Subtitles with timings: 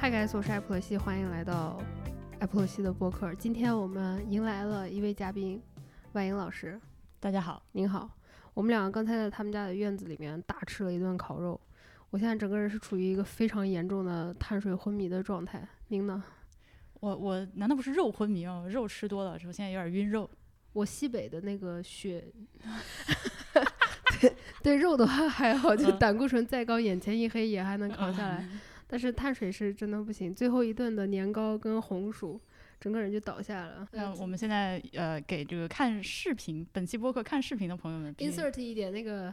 [0.00, 1.76] 嗨，guys，我是艾普洛西，欢迎来到
[2.38, 3.34] 艾普洛西的播客。
[3.34, 5.60] 今天我们迎来了一位嘉宾，
[6.12, 6.80] 万英老师。
[7.18, 8.08] 大家好，您好。
[8.54, 11.60] 我们两个刚才在他们家的院子里面大吃了一顿烤肉，
[12.10, 15.66] 我现在整个人是处于一个非常严重的碳水昏迷的状态。
[15.88, 16.22] 您呢？
[17.00, 18.68] 我我难道不是肉昏迷哦？
[18.70, 20.30] 肉吃多了之后现在有点晕肉。
[20.74, 22.24] 我西北的那个血，
[24.20, 28.48] 对对肉的话还好，就胆固醇再高，眼前一黑也还能扛下来。
[28.90, 32.40] 但是碳水是真的不行，最后一顿的年糕跟红薯，
[32.80, 33.86] 整个人就倒下了。
[33.92, 39.32] 那我们现在呃，给这个看视频本期播客看视频的朋友们，insert 一点那个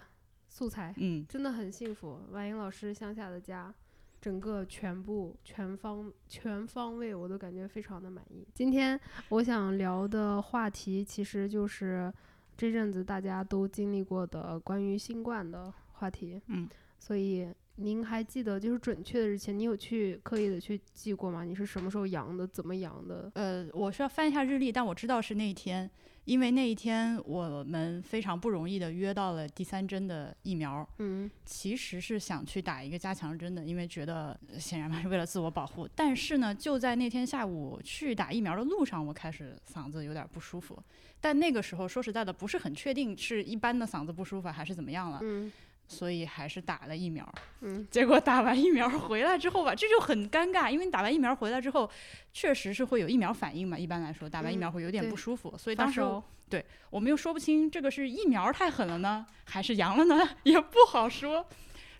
[0.49, 2.19] 素材，嗯，真的很幸福。
[2.31, 3.73] 婉莹老师乡下的家，
[4.19, 8.45] 整个全部全方全方位，我都感觉非常的满意。
[8.53, 12.13] 今天我想聊的话题，其实就是
[12.57, 16.67] 这阵子大家都经历过的关于新冠的话题，嗯，
[16.99, 17.47] 所以。
[17.77, 19.51] 您还记得就是准确的日期？
[19.51, 21.43] 你有去刻意的去记过吗？
[21.43, 22.47] 你是什么时候阳的？
[22.47, 23.29] 怎么阳的？
[23.35, 25.89] 呃，我需要翻一下日历，但我知道是那一天，
[26.23, 30.87] 因为那一天我们非常不容易的约到了第三针的疫苗。
[30.99, 35.87] 嗯，其实是想去打一个加强针的，因为觉得显然嘛是为了自我保护。
[35.93, 40.81] 但是呢，就在那天下午去打疫苗的路上，我开始嗓子有点不舒服。
[41.19, 45.19] 但那个时候说实在的，不是很确定是一般的嗓子不舒服还是怎么样了。
[45.21, 45.51] 嗯。
[45.87, 47.27] 所以还是打了疫苗，
[47.61, 51.89] 嗯， 结果打完疫苗回来之后吧，这就很尴尬，因为你打完疫苗回来之后，
[52.33, 53.77] 确实是会有疫苗反应嘛。
[53.77, 56.01] 一般来说，打完疫苗会有点不舒服，所以当时
[56.49, 61.45] 对我们又说不清这个是疫苗太狠了呢，还是阳了呢， 也不好说。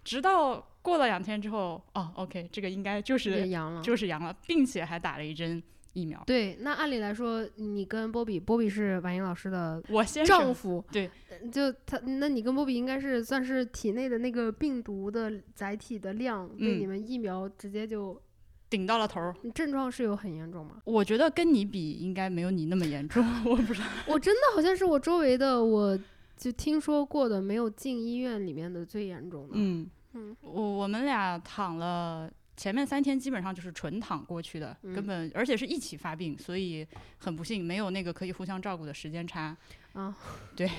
[0.03, 5.61] 直到过了两天之后，哦，OK，这个应该就是阳了，就是阳了，并且还打了一针。
[5.95, 11.09] 疫苗对，那按理来说，你跟波比，波比是婉莹老师的我先丈夫，对，
[11.51, 18.21] 就他，那你跟波比应该是算是体内的那个病毒的载体的量被你们疫苗直接就
[18.69, 19.33] 顶到了头儿。
[19.53, 20.81] 症状是有很严重吗？
[20.83, 23.87] 我觉得跟你比应该没有你那么严重， 我不知道。
[24.05, 25.97] 我真的好像是我周围的，我
[26.35, 29.53] 就听说过的没有进医院里面的最严重的。
[29.53, 32.29] 嗯嗯，我我们俩躺了。
[32.57, 39.55] 前面三天基本上就是纯躺过去的，根本而且是一起发病，所以很不幸没有那个可以互相照顾的时间差。
[39.93, 40.13] 啊，
[40.55, 40.69] 对，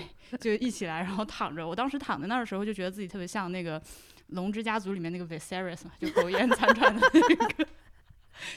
[0.40, 1.66] 就一起来，然后躺着。
[1.66, 3.80] 我当时躺在那儿的时候，就觉得自己特别像那个
[4.28, 7.66] 《龙之家族》里面那个 Viserys 嘛，就苟延残喘的那个。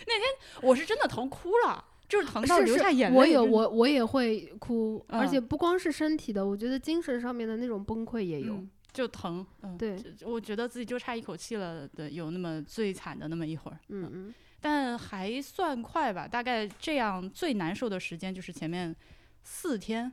[0.06, 0.24] 那天
[0.62, 3.18] 我是真的疼哭了，就是疼到流下眼泪。
[3.18, 8.62] 我有我我也会哭，而且不光是身体的，我觉得精神上面的那种崩溃也有。
[9.00, 16.28] 就疼，嗯，对，我觉得自己就差一口气了的，有那么最惨的那么一会儿，嗯嗯，但还算快吧。
[16.28, 18.94] 大概这样最难受的时间就是前面
[19.42, 20.12] 四天，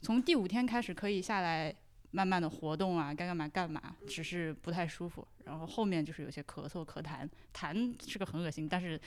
[0.00, 1.72] 从第五天开始可以下来
[2.10, 5.24] 慢慢的活动啊，该干嘛干嘛，只是不太舒服。
[5.44, 9.00] 然后后面就是有些咳嗽、咳痰，痰是个很恶心，但是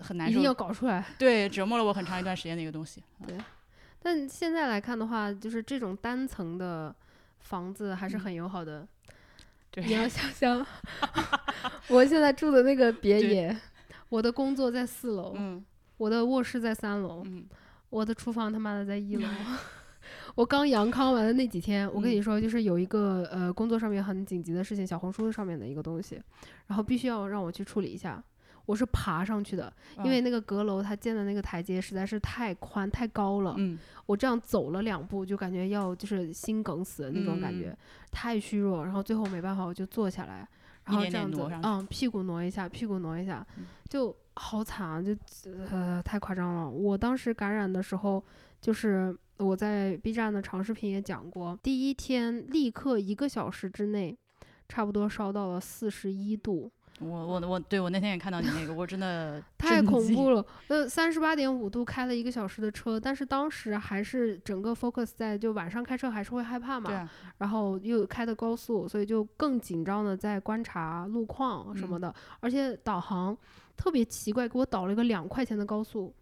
[0.00, 1.02] 很难受，一定要搞出来。
[1.18, 3.02] 对，折磨了我很长一段时间的一个东西。
[3.26, 3.38] 对，
[4.02, 6.94] 但现在来看的话，就是这种单层的。
[7.46, 8.86] 房子还是很友好的，
[9.76, 10.66] 你要想想，
[11.88, 13.56] 我现在住的那个别野，
[14.08, 15.36] 我的工作在四楼，
[15.96, 17.24] 我的卧室在三楼，
[17.88, 19.28] 我的厨房他妈的在一楼。
[20.34, 26.20] 我刚阳康完的那几天，我跟你说，就是有一个呃工作上面很紧急的事情，小红书上面的一个东西，
[26.66, 28.22] 然后必须要让我去处理一下。
[28.66, 29.72] 我是爬上去的，
[30.04, 33.54] 因为那个阁楼它建的那个台阶实在是太宽太高了。
[33.56, 37.76] 嗯，我这样走了两步就感觉要就是心梗死的那种感觉，
[38.10, 38.84] 太虚弱。
[38.84, 40.46] 然后最后没办法，我就坐下来，
[40.84, 43.46] 然后这样子，嗯，屁股挪一下，屁股挪一下，
[43.88, 45.16] 就好惨啊，就
[45.70, 46.68] 呃太夸张了。
[46.68, 48.22] 我当时感染的时候，
[48.60, 54.18] 就是我在 B 站的长视频也讲过，第一天立刻一个小时之内，
[54.68, 56.72] 差不多烧到了四十一度。
[57.00, 60.44] 我我我对我那天也看到你那个，我真的 太恐怖了。
[60.68, 67.08] 呃，三十八点五度开了一个小时的车，但是当时还是整个 focus 在就晚上开车还是会害怕嘛，
[67.38, 72.14] 然后又开的高速，所以就更紧张的在观察路况什么的。
[72.40, 73.36] 而且导航
[73.76, 76.14] 特别奇怪，给我导了一个两块钱的高速，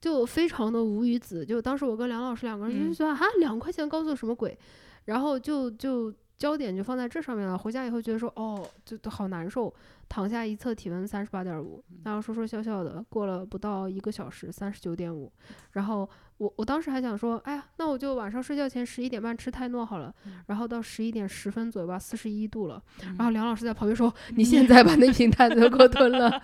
[0.00, 1.44] 就非常的无语子。
[1.44, 4.56] 就当时我跟梁老师两个人就说啊，两块钱高速什么鬼？
[5.04, 7.56] 然后就就焦点就放在这上面了。
[7.56, 9.72] 回家以后觉得说哦，就都好难受。
[10.08, 15.32] 躺下一测体温三十八点五，然后说说笑笑的，过了不到一个小时三十九点五，
[15.72, 20.14] 然后我我当时还想说，哎呀，那我就晚上睡觉前十一点半吃泰诺好了，
[20.46, 26.40] 然后到十一点十分左右吧，四十一度了，然后梁老师在旁边说，你现在把那瓶 泰诺给我吞了，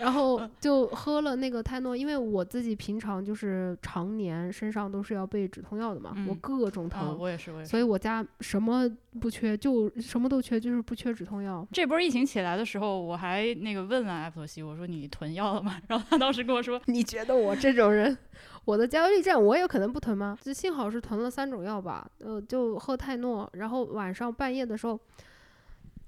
[0.00, 8.88] 然后就喝了那个泰诺，因为我自己平常就是常年身上都是要备止痛药的嘛，我各种疼，我也是，我也是，所以我家什么
[9.20, 11.66] 不缺，就什么都缺，就是不缺止痛药。
[11.72, 15.76] 这波疫情起来的时候，我还那个问了艾普西，我说你囤药了吗？
[15.88, 18.16] 然后他当时跟我说， 你觉得我这种人，
[18.64, 20.38] 我的焦虑症我也可能不囤吗？
[20.40, 24.98] 就幸好是囤了三种药吧，呃，就喝泰诺，然后晚上半夜的时候，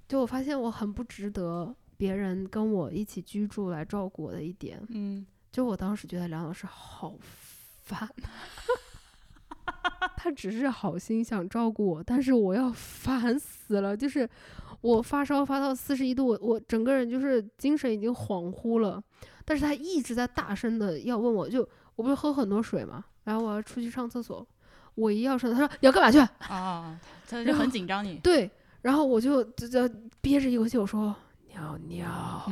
[0.06, 1.74] 就我发现我很不值得。
[2.00, 7.14] 别人跟我一起居住来照顾我的一点，嗯，就我当时觉得梁老师好
[7.82, 8.08] 烦，
[10.16, 13.94] 他只是好心想照顾我，但是我要烦死了。
[13.94, 14.26] 就是
[14.80, 19.02] 我发烧发到四十一度，我我整个人就是精神已经恍惚了，
[19.44, 24.46] 但是他一直在大声的要问我，就我不是喝很多水嘛，然后我要出去上厕所，
[24.94, 26.18] 我一要上，他说你要干嘛去？
[26.50, 26.98] 啊，
[27.28, 28.18] 他就很紧张你。
[28.22, 28.50] 对，
[28.80, 29.86] 然后我就就就
[30.22, 31.14] 憋着一口气，我说。
[31.52, 32.50] 尿尿，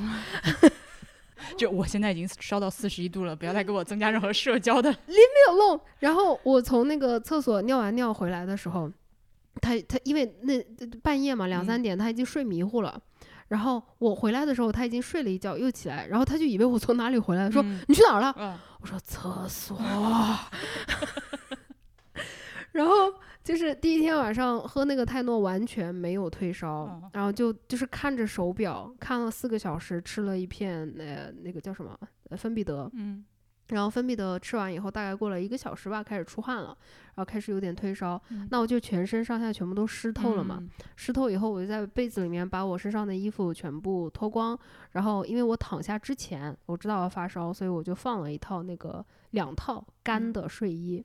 [1.56, 4.92] 就我现在已经烧到四十一度了，不要再给我增加任何社交的。
[5.08, 5.80] Leave me alone。
[6.00, 8.90] 然后我从那个厕所尿完尿回来的时候，
[9.60, 10.62] 他他因为那
[11.02, 13.00] 半夜嘛两三点他已经睡迷糊了，
[13.48, 18.60] 然后我回来的时候他已经睡了一觉又起来，然后他就以为我从哪里回来，说你去哪儿了？
[18.80, 19.78] 我说厕所。
[22.72, 23.12] 然后。
[23.48, 31.98] 就是第一天晚上喝那个泰诺完全没有退烧，然后就就是看着手表看了四个小时，吃了一片那那个叫什么
[32.36, 33.24] 芬必得，嗯，
[33.68, 36.76] 然后芬必得吃完以后大概过了一个小时吧，开始出汗了，
[37.14, 40.62] 然后开始有点退烧，那我就全身上下全部都湿透了嘛，
[40.94, 44.58] 湿透以后我就在被子里面把我身上的衣服全部脱光，
[44.90, 51.02] 然后因为我躺下之前我知道要发烧，所以我就放了一套那个两套干的睡衣。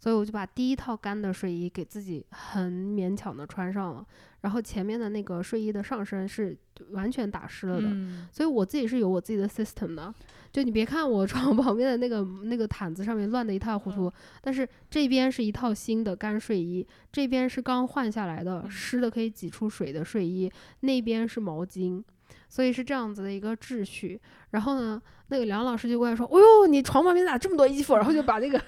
[0.00, 4.06] 所以我就把第一套干的睡衣给自己很勉强的穿上了，
[4.40, 6.56] 然后前面的那个睡衣的上身是
[6.92, 7.88] 完全打湿了的。
[8.32, 10.12] 所以我自己是有我自己的 system 的，
[10.50, 14.10] 就你别看我 床旁边的那个那个毯子上面乱的一塌糊涂，
[14.40, 20.50] 但是这边是一套新的干睡衣，这边是刚换下来的湿的可以挤出水的睡衣，
[20.80, 22.02] 那边是毛巾，
[22.48, 24.18] 所以是这样子的一个秩序。
[24.52, 28.58] 然后呢，那个梁老师就过来说：“哦呦，你床旁边咋这么多衣服？”然后就把那个。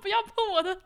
[0.00, 0.76] 不要碰我的！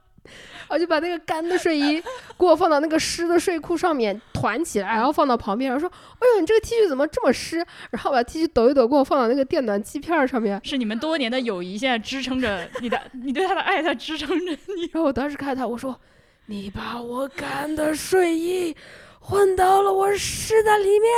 [0.69, 2.01] 我就把那个干的睡衣
[2.39, 5.91] 给我放到那个湿的睡裤上面团起来，然后放到旁边，然后说
[6.21, 7.57] ：“哎呦，你这个 T 恤怎么这么湿？”
[7.91, 10.61] 然后把 T 恤抖一抖，给我放到那个电暖气片上面。
[10.63, 14.83] 是你们多年的友谊现在支撑着你的，你对他的爱在支撑着你。
[14.93, 15.99] 然后我当时看他，我说
[16.47, 18.77] ：“你把我干的睡衣
[19.21, 21.11] 混到了我湿的里面。”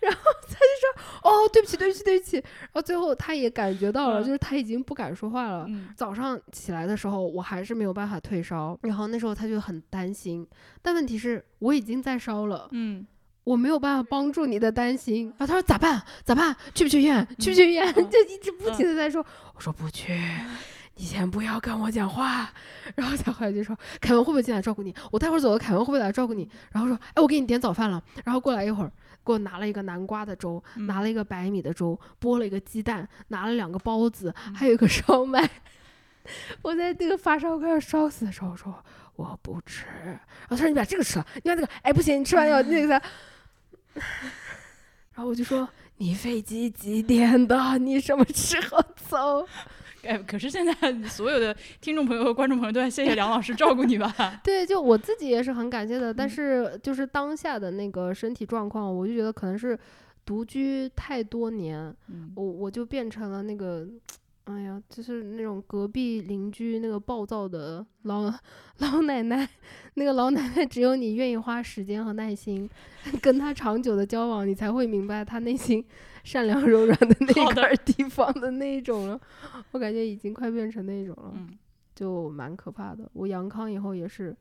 [0.00, 5.66] 然后他就说：“哦，对不起，对不起，对不起。”然后最后他也感觉到了，就是他已经不敢说话了。
[5.96, 8.78] 早上起来的时候，我还是没有办法退烧。
[8.82, 10.46] 然后那时候他就很担心，
[10.82, 12.68] 但问题是我已经在烧了。
[12.72, 13.06] 嗯，
[13.44, 15.26] 我没有办法帮助你的担心。
[15.38, 16.02] 然后他说：“咋办？
[16.24, 16.54] 咋办？
[16.74, 17.26] 去不去医院？
[17.38, 19.24] 去不去医院？”就一直不停的在说。
[19.54, 20.12] 我说：“不去，
[20.96, 22.50] 你先不要跟我讲话。”
[22.94, 24.94] 然后他后来就说：“凯文会不会进来照顾你？
[25.10, 28.92] 我待会儿走了，凯文会不会来照顾你？”然后说：“哎，我给你点早饭了。”然后过来一会儿。
[29.26, 35.48] 给我拿了一个南瓜的粥，拿了一个白米的粥，剥了一个鸡蛋，拿了两个包子，还有一个烧麦。
[36.60, 38.84] 我在那个发烧快要烧死的时候，我说
[39.16, 39.86] 我不吃。
[39.86, 40.20] 然
[40.50, 43.02] 后他说你把这个吃了，你把那个，哎不行，你吃完要那个啥。
[45.14, 47.78] 然后我就说你飞机几点的？
[47.78, 49.48] 你什么时候走？
[50.06, 50.74] 哎，可是现在
[51.08, 54.14] 所有的听众朋友和观众朋友都在谢谢梁老师照顾你吧？
[54.44, 56.12] 对，就我自己也是很感谢的。
[56.12, 59.78] 但是就是当下的那个身体状况，我就觉得可能是
[60.24, 61.94] 独居太多年，
[62.34, 63.86] 我我就变成了那个。
[64.46, 68.30] 哎呀，就是那种隔壁邻居那个暴躁的老
[68.76, 69.48] 老奶奶，
[69.94, 72.68] 那个老奶奶只有你愿意花时间和耐心
[73.22, 75.82] 跟她长久的交往，你才会明白她内心
[76.24, 79.20] 善良柔软的那块地方的那种了。
[79.70, 81.32] 我感觉已经快变成那种了，
[81.94, 83.08] 就蛮可怕的。
[83.12, 84.36] 我阳康以后也是。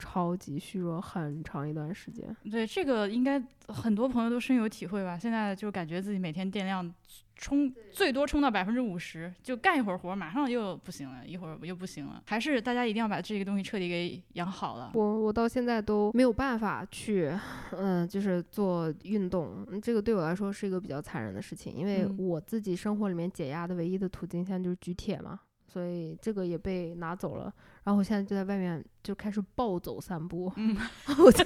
[0.00, 2.34] 超级虚弱，很长一段时间。
[2.50, 5.18] 对这个，应该很多朋友都深有体会吧？
[5.18, 6.92] 现在就感觉自己每天电量
[7.36, 12.22] 充最多充到百分之五十，就干一会儿活，马上又不行了，一会儿又不行了。
[12.26, 14.90] 还是大家一定要把这个东西彻底给养好了。
[14.94, 17.32] 我我到现在都没有办法去，
[17.72, 19.66] 嗯，就是做运动。
[19.82, 25.40] 这个对我来说是一个比较残忍的事情，因为我自己生活里面解压的唯一的途径现在就是举铁嘛。
[25.70, 27.44] 所以这个也被拿走了，
[27.84, 30.52] 然后我现在就在外面就开始暴走散步。
[30.56, 30.76] 嗯，
[31.18, 31.44] 我在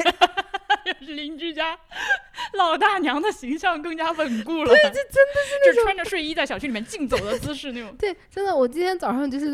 [0.87, 1.79] 又 是邻居家
[2.55, 4.71] 老大娘的形象更加稳固了。
[4.71, 7.95] 对，这真的是那种穿着睡衣在小区里面竞走的姿势那种。
[7.97, 9.47] 对，真的，我今天早上就是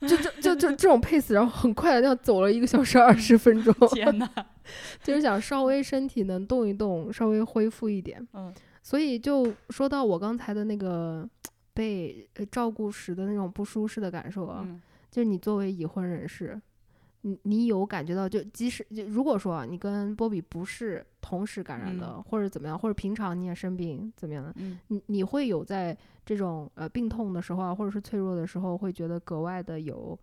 [0.00, 3.74] 就就就就就这种 pace，然后很快的这样走了一个小时二十分钟。
[3.88, 4.28] 天呐，
[5.02, 8.26] 就是想稍微身体能动一动，稍微恢复一点。
[8.34, 8.52] 嗯。
[8.80, 11.28] 所以就说到我刚才的那个
[11.78, 14.66] 被照顾时的那种不舒适的感受啊，
[15.12, 16.60] 就是你作为已婚人士。
[17.22, 24.52] 你你有感觉到，就即使就如果说你跟波比不是同时感染的，或者怎么样，或者平常你也生病怎么样的，
[24.88, 30.18] 你你会有在这种呃病痛的时候啊，或者是脆弱的时候，会觉得格外的有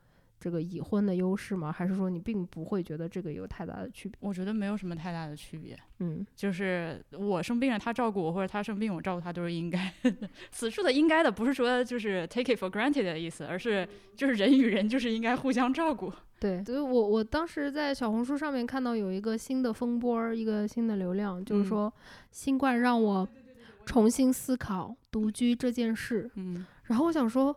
[0.45, 1.71] 这个已婚的优势吗？
[1.71, 4.15] 还是说你并不会觉得这个有太大的区别？
[4.19, 5.75] 我觉得没有什么太大的区别。
[5.97, 9.91] 嗯，就是我生病了，他照顾我，或者他生病我照顾他，都是应该。
[10.53, 16.13] 此处的应该的不是说就是 take it for granted 的意思，而是就是人与人就是应该互相照顾。
[16.39, 21.91] 对，所以我我当时在小红书上面看到有一个新的风波，一个新的流量，就是说
[22.29, 23.27] 新冠让我
[23.83, 26.29] 重新思考独居这件事。
[26.35, 27.55] 嗯，然后我想说，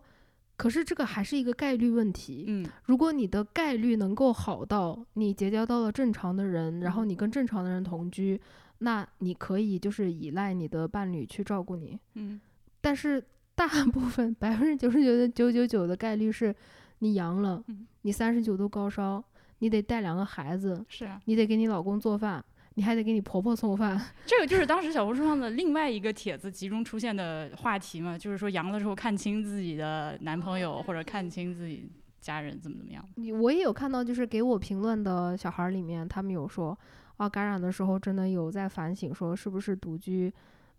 [0.58, 2.44] 可是这个还是一个概率问题。
[2.48, 8.38] 嗯，如果你的概率能够好到你结交到了正常的人，然后你跟正常的人同居，
[8.80, 11.98] 那你可以就是依赖你的伴侣去照顾你。
[12.16, 12.38] 嗯，
[12.82, 13.24] 但是
[13.54, 16.54] 大部分百分之九十九点九九九的概率是。
[17.00, 17.62] 你阳了，
[18.02, 19.22] 你三十九度高烧，
[19.60, 22.44] 你得带两个孩子，是啊，你得给你老公做饭，
[22.78, 24.00] 你还得给你婆婆送饭。
[24.24, 33.04] 这个就是当时小红书上的另外一个帖子集中出现的话题嘛，就是说阳了之后看清自己的男朋友或者看清自己家人怎么怎么样。
[33.16, 36.78] 你我也有看到，就是给我评论的小孩里面，他们有说
[37.16, 40.32] 啊，感染的时候真的有在反省，说是不是独居，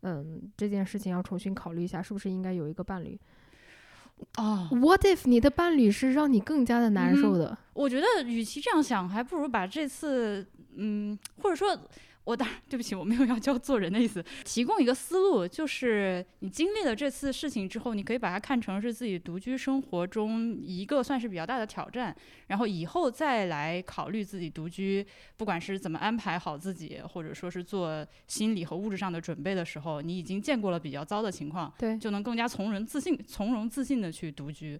[0.03, 3.19] 嗯，这件事情要重新考虑一下，是不是应该有一个伴侣。
[4.37, 7.57] 哦，What if 你的伴侣是让你更加的难受的？
[7.73, 10.45] 我觉得，与其这样想，还不如把这次，
[10.75, 11.77] 嗯，或者说。
[12.25, 22.15] 我当然 对不起，我没有要教做人的意思，提供一个思路，就是你经历了这次事情之后，你可以把它看成是自己独居生活中一个算是比较大的挑战，
[22.47, 25.03] 然后以后再来考虑自己独居，
[25.37, 34.79] 不管是怎么安排好自己，或者说是做心理和物质上的准备的时候，你已经见过了比较糟的情况，对，就能更加从容自信、从容自信的去独居。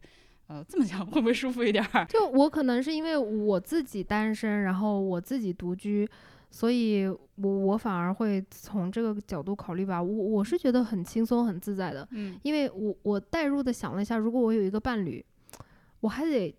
[0.50, 2.06] 呃，这么想 会不会舒服一点儿？
[2.06, 6.10] 就我可能是因为我自己单身，然后我自己独居。
[6.51, 10.01] 所以，我我反而会从这个角度考虑吧。
[10.01, 12.08] 我我是觉得很轻松、很自在的。
[12.10, 15.24] 嗯，因为我我代入的想了一下，如果我有一个伴侣，
[16.00, 16.56] 我还得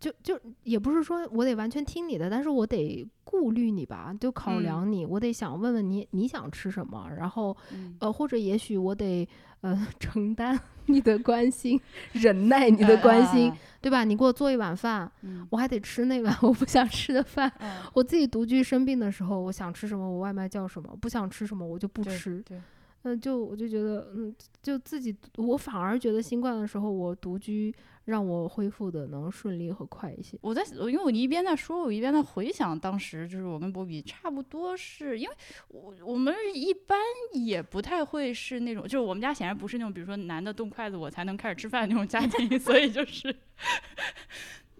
[0.00, 7.56] 就就也不是说我得完全听你的，但是我得顾虑你吧，就考量你，我得想问问你你想吃什么，然后
[8.00, 9.28] 呃或者也许我得
[9.60, 10.58] 呃承担。
[10.90, 11.78] 你的关心，
[12.12, 14.04] 忍耐你的关心，对吧？
[14.04, 15.10] 你给我做一碗饭，
[15.50, 17.52] 我还得吃那碗 我不想吃的饭。
[17.92, 22.40] 我自己独居生病的时候，我想吃什么，我外卖叫什么；不想吃什么，我就不吃。
[22.40, 22.58] 对，
[23.02, 27.74] 嗯，就我就觉得，嗯，就自己，我反而觉得新冠的时候，我独居。
[28.08, 30.38] 让我恢复的能顺利和快一些。
[30.40, 35.34] 我在，因为我一边在说，我一边在回想当时，就是我跟波比差不多是，因为
[35.68, 36.98] 我我们一般
[37.34, 43.34] 也不太会是那种，就是我们家显然不是那种，比如说男的动筷子我才能开始吃饭那种家庭， 所以就是，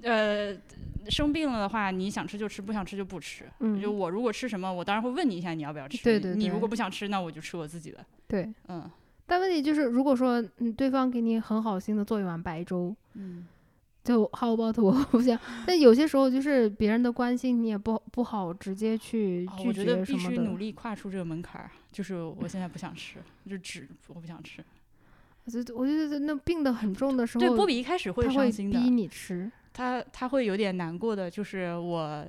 [0.00, 0.56] 呃，
[1.10, 3.44] 生病了的话，你想吃就吃，不想吃就不吃。
[3.60, 3.78] 嗯。
[3.78, 6.02] 就我如果吃什么，我当然会问你一下你要不要吃。
[6.02, 6.34] 对对。
[6.34, 7.98] 你如果不想吃，那我就吃我自己的。
[8.26, 8.50] 对。
[8.68, 8.90] 嗯。
[9.28, 13.46] 但问题就是，如果说嗯，对方给你很好心的做一碗白粥，嗯，
[14.02, 15.38] 就 how about 我不想。
[15.66, 20.04] 但有些时候就是别人的关心，你也不不好直接去拒绝什么的。
[20.06, 24.64] 必须努力跨出这个门槛儿，就是我现在不想吃，就只我不想吃。
[25.46, 32.26] 就我觉得那病得很重的时候，对波比一开始会伤心的，逼你吃，他他会有点难过的，就是我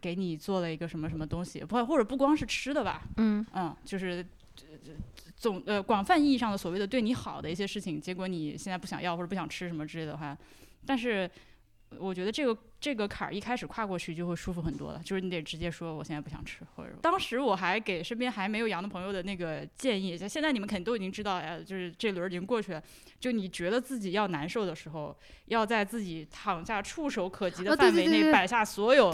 [0.00, 4.26] 给你做了一个什么什么东西，不或者不光是吃的吧，嗯嗯，就是。
[5.40, 10.36] 总呃广泛意义上的所谓的对你好的一些事情，结果你现在不想要或者不想吃什么之类的话，
[10.84, 11.28] 但是
[11.98, 22.82] 我觉得这个这个坎儿一开始跨过去就会舒服很多了，就是你得直接说我现在不想吃，或者当时我还给身边还没有阳的朋友的那个建议，就现在你们肯定都已经知道哎，就是这轮已经过去了，
[23.18, 25.16] 就你觉得自己要难受的时候，
[25.46, 29.10] 要在自己躺下触手可及的范围内摆下所有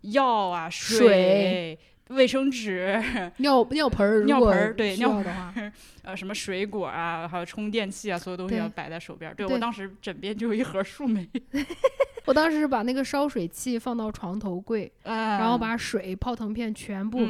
[0.00, 1.78] 药啊水。
[2.10, 3.02] 卫生纸、
[3.38, 5.54] 尿尿盆儿、尿盆儿，对尿的话，
[6.02, 9.32] 呃，什么水果啊，还有充电器啊，所有东西要摆在手边。
[9.34, 11.28] 对我当时枕边就有一盒树莓，
[12.26, 17.20] 我当时是把那个烧水器放到床头柜，然后把水、泡腾片全部，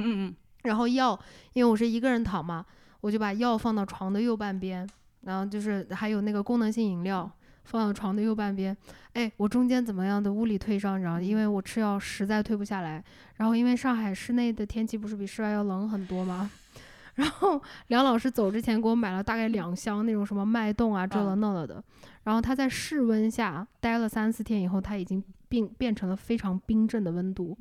[0.63, 1.19] 然后药，
[1.53, 2.65] 因为我是一个人躺嘛，
[3.01, 4.89] 我就把药放到床的右半边，
[5.23, 7.31] 然后就是还有那个功能性饮料。
[7.65, 8.77] 放到床的右半边，
[9.13, 13.03] 哎，我中间怎么样的物理退烧，你知道因为我吃药实在退不下来。
[13.37, 16.51] 然后因为上海室内的天气不是比室外要冷很多吗？
[17.17, 21.83] 然后梁老师走之前给我买了大概两箱那种什么脉动啊这了那了的。
[22.25, 27.57] 然后他在室温下待了三四天以后，他已经变变成了非常冰镇的温度。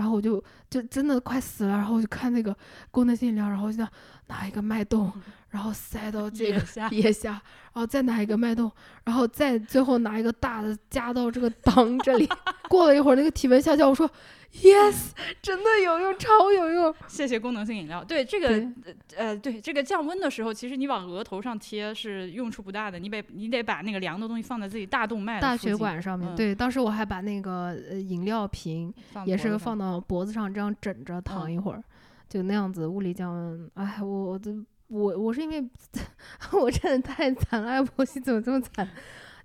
[0.00, 2.56] 然后我就就真的快死了，然后我就看那个
[2.90, 3.86] 功能性饮料，然后就
[4.28, 5.12] 拿一个脉动，
[5.50, 8.72] 然后塞到 这个腋下，然后再拿一个脉动，
[9.04, 12.26] 然后再最后拿一个大的夹到这个 裆这里。
[12.70, 14.10] 过了一会儿，那个体温下降，我说。
[14.52, 16.92] Yes，真的有用，超有用。
[17.06, 18.02] 谢谢功能性饮料。
[18.02, 18.72] 对这个，
[19.16, 26.34] 呃，对这个降温的时候，其实你往额头上贴是用处不大的，你得你得把那个凉的东西放在自己大动脉、大血管上面。
[26.34, 28.92] 对，当时我还把那个呃饮料瓶
[29.24, 31.82] 也是放到脖子上，这样枕着躺一会儿，
[32.28, 33.70] 就那样子物理降温。
[33.74, 34.52] 哎，我我的
[34.88, 35.64] 我我是因为
[36.50, 38.86] 我真的太惨了，婆媳怎么这么惨？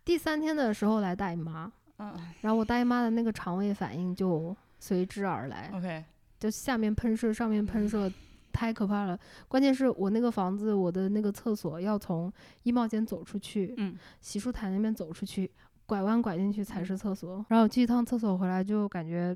[0.03, 4.55] 第三天的时候来大姨妈，嗯，然后我大姨妈的那个肠胃反应就。
[4.85, 6.05] 随之而来，OK，
[6.39, 8.11] 就下面喷射，上面喷射，
[8.53, 9.19] 太可怕了。
[9.47, 15.49] 关键是我那个房子，我的那个厕所要从衣帽间走出去，嗯，洗漱台那边走出去，
[15.87, 17.43] 拐弯拐进去才是厕所。
[17.49, 19.35] 然后去一趟厕所回来就感觉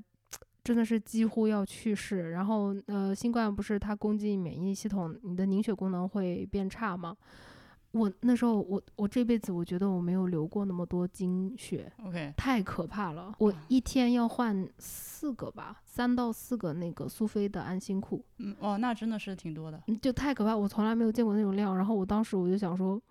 [0.64, 2.30] 真的是几乎要去世。
[2.30, 7.18] 然后呃，新冠不是它攻击免疫系统，你的凝血功能会变差吗？
[7.92, 13.34] 我那时候，我我这辈子我觉得我没有流过那么多精血，OK，太可怕了。
[13.40, 18.24] 我一天要换四个吧，三到四个那个苏菲的安心裤。
[18.38, 21.76] 嗯，哦，那真的是挺多的，就太可怕，我从来没有见过那种量。
[21.76, 23.02] 然后我当时我就想说，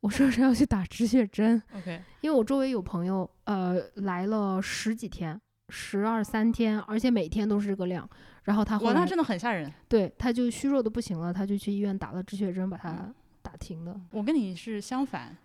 [0.00, 5.38] 我是不是要去打止血针？OK，因为我周围有朋友，呃，来了十几天，
[5.68, 8.08] 十二三天，而且每天都是这个量。
[8.44, 9.70] 然后他，哇，那真的很吓人。
[9.86, 13.12] 对，他就虚弱的不行了，他就去医院打了止血针，把他。
[13.50, 15.36] 打停的，我跟你是相反，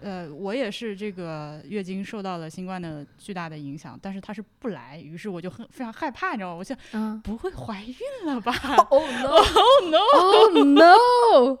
[0.00, 6.56] 呃，我也是这个月经受到了新冠的巨大的影响，但是它是不来，于是我就很非常害怕，你知道吗？
[6.56, 8.52] 我想，嗯，不会怀孕了吧？
[8.90, 9.78] Oh no！Oh
[10.66, 11.54] no！Oh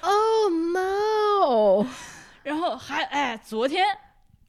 [0.00, 0.50] no！Oh
[1.82, 1.86] no！
[2.44, 3.84] 然后还哎，昨天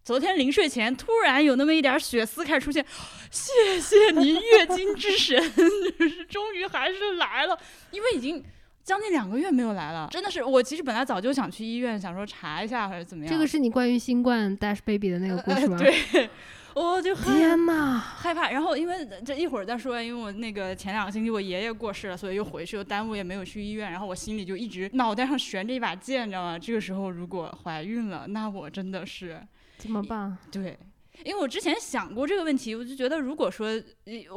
[0.03, 2.85] 昨天临睡前突然有那么一点血丝开始出现，
[3.31, 7.57] 谢谢您月经之神，就是终于还是来了，
[7.89, 8.43] 因为已经。
[8.83, 13.31] 将近两个月没有来了，真的是我其实本来早就想去医院，想说查一下还是怎么样。
[13.31, 15.77] 这个是你关于新冠 Dash Baby 的那个故事吗？
[15.77, 16.29] 对，
[16.75, 18.51] 我就天呐，害怕。
[18.51, 23.89] 然后因为这一会儿再说，因为我那个前两个星期我爷爷过世了，所以又回去又耽误，也没有去医院。
[23.89, 26.59] 然后我心里就一直脑袋上悬着一把剑，你知道吗？
[26.59, 29.41] 这个时候如果怀孕了，那我真的是
[29.77, 30.37] 怎么办？
[30.51, 30.77] 对，
[31.23, 33.81] 因为我之前想过这个问题，我就觉得如果说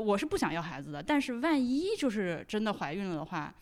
[0.05, 3.53] 我是不想要孩子的，但是万一就是真的怀孕了的话。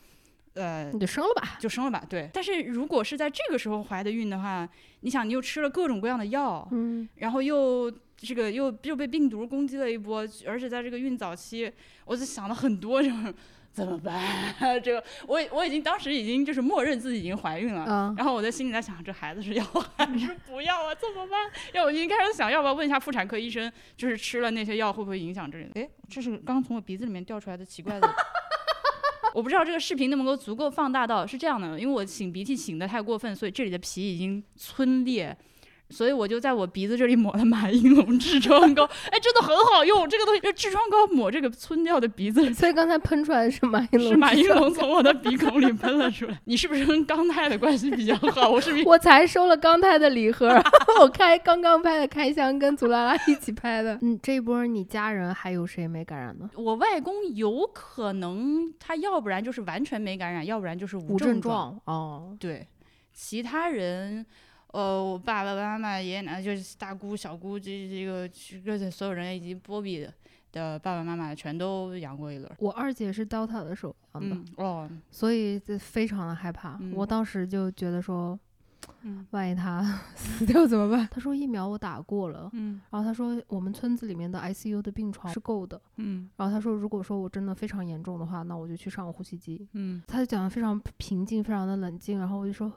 [0.55, 2.03] 呃，你就生了吧，就生了吧。
[2.09, 4.67] 对，但是如果是在这个时候怀的孕的话，
[5.01, 11.71] 你想，你又吃了各种各样的药，嗯，然后又这个又又被病毒攻击了一波，而且在这个孕早期，
[12.05, 13.33] 我就想了很多，就是
[13.73, 14.23] 怎么办？
[14.81, 19.63] 这个我我已经当时已经就是默认自己已经怀孕了，嗯，然后我在心里在想，这孩子是要
[19.97, 20.95] 还是 不要啊？
[20.95, 21.51] 怎么办？
[21.73, 25.81] 要我已经开始想，要不要问一下妇产科医生，就是吃了那些药会不会影响这个？
[25.81, 28.15] 哎，这是刚从我鼻子里面掉出来的奇怪的。
[29.35, 35.37] 我不知道这个视频能不能够足够放大到是这样的，因为我擤鼻涕擤的太过分，所以这里的皮已经皴裂。
[35.95, 40.09] 所以我就在我鼻子这里抹了马应龙痔疮膏， 哎，真的很好用。
[40.09, 42.53] 这个东西，痔疮膏抹这个皴掉的鼻子。
[42.53, 46.37] 所以刚才喷出来的是马应龙，是马应龙从我的鼻孔里喷了出来。
[46.43, 48.49] 你是不是跟刚泰的关系比较好？
[48.51, 48.83] 我是不是？
[48.85, 50.49] 我才收了刚泰的礼盒，
[50.99, 53.97] 我开刚刚拍的开箱，跟祖拉拉一起拍的。
[54.01, 56.49] 嗯，这一波你家人还有谁没感染呢？
[56.57, 61.79] 我外公有可能，他要不然就是完全没感染，要不然就是无症状。
[61.85, 62.67] 哦，对，
[63.13, 64.25] 其他人。
[64.75, 68.27] 呃，我爸爸妈妈、爷爷奶奶，就是大姑、小姑，这这个
[68.77, 70.05] 这所有人以及波比
[70.51, 72.51] 的爸爸妈妈全都阳过一轮。
[72.59, 76.77] 我二姐是 Delta 的时候阳的，哦，所以非常的害怕。
[76.93, 78.37] 我当时就觉得说，
[79.31, 79.81] 万一他
[80.13, 81.07] 死掉怎么办？
[81.09, 92.69] 他说疫苗我打过了，嗯，然后他说我们村子里面的 ICU 的病床是够的，嗯，然后他说如果说我真的非常严重的话，那我就去上呼吸机，嗯，他就讲的非常平静，非常的冷静，然后我就说。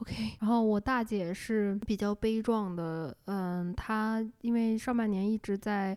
[0.00, 5.96] OK，然后我大姐是比较悲壮的，嗯，她因为上半年一直在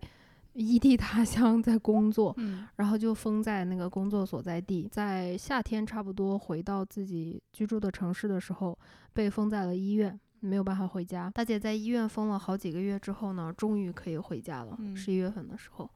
[0.54, 8.78] 异地他乡在工作，嗯，然后就封在那个工作所在地，在夏天差不多回到自己居住的城市的时候，
[9.14, 11.30] 被封在了医院，没有办法回家。
[11.30, 15.90] 大姐在医院封了好几个月之后呢，终于可以回家了，十一月份的时候，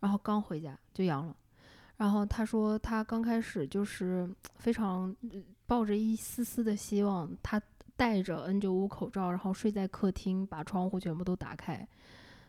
[0.00, 1.36] 然后刚回家就阳了，
[1.98, 5.14] 然后他说他刚开始就是非常。
[5.68, 7.60] 抱着一丝丝的希望，他
[7.94, 11.86] 戴着 N 九五口罩，然后睡在客厅，把窗户全部都打开，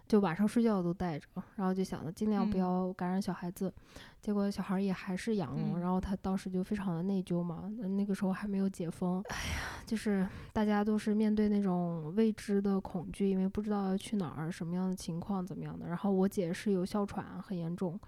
[0.07, 3.73] 就晚上睡觉都戴着，然后就想着尽量不要感染小孩子。
[4.21, 7.69] 结果小孩也还是阳了，然后他当时就非常的内疚嘛。
[7.89, 15.89] 那个时候还没有解封，哎呀，就是大家都是面对那种未知的恐惧，因为不知道要去哪儿，什么样的情况怎么样的。
[15.89, 17.99] 然后我姐是有哮喘，很严重。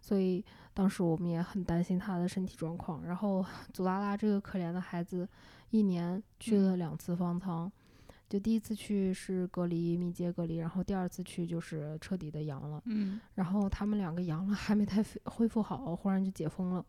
[0.00, 3.04] 所以当时我们也很担心他的身体状况。
[3.04, 5.28] 然后祖拉拉这个可怜的孩子，
[5.70, 7.70] 一年去了两次方舱，
[8.28, 12.82] 就第一次去是隔离密接隔离，然后第二次去就是彻底的阳了。
[12.86, 16.84] 嗯，然后他们两个阳了还没太恢复好，忽然就解封了，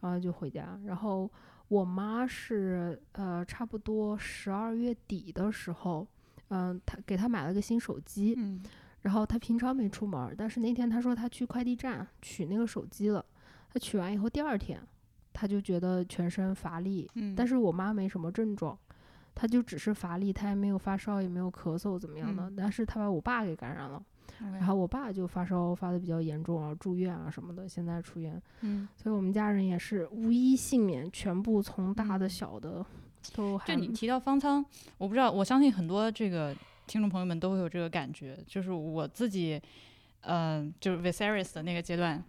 [0.00, 0.78] 然后就回家。
[0.84, 1.30] 然后
[1.68, 6.06] 我妈是呃差不多十二月底的时候，
[6.48, 8.34] 嗯，她给她买了个新手机。
[8.36, 8.62] 嗯。
[9.02, 13.24] 然后他平常没出门，但是那天他说他去快递站取那个手机了。
[13.72, 14.80] 他取完以后，第二天
[15.32, 17.08] 他就觉得全身乏力。
[17.14, 17.34] 嗯。
[17.36, 18.76] 但是我妈没什么症状，
[19.34, 22.50] 他就只是乏力，他也没有发烧，也没有咳嗽，怎么样的？
[22.56, 24.02] 但是他把我爸给感染了，
[24.40, 28.42] 然后我爸就发烧发的比较严重啊，住院啊什么的，现在出院。
[28.62, 28.88] 嗯。
[28.96, 32.84] 所以我们家人也是无一幸免，全部从大的小的
[33.36, 33.58] 都。
[33.66, 34.64] 就你提到方舱，
[34.96, 36.56] 我不知道，我相信很多这个。
[36.88, 39.60] 听众朋友们都会有这个感觉，就是我自己，
[40.22, 42.24] 嗯，就是 Viserys 的那个阶段，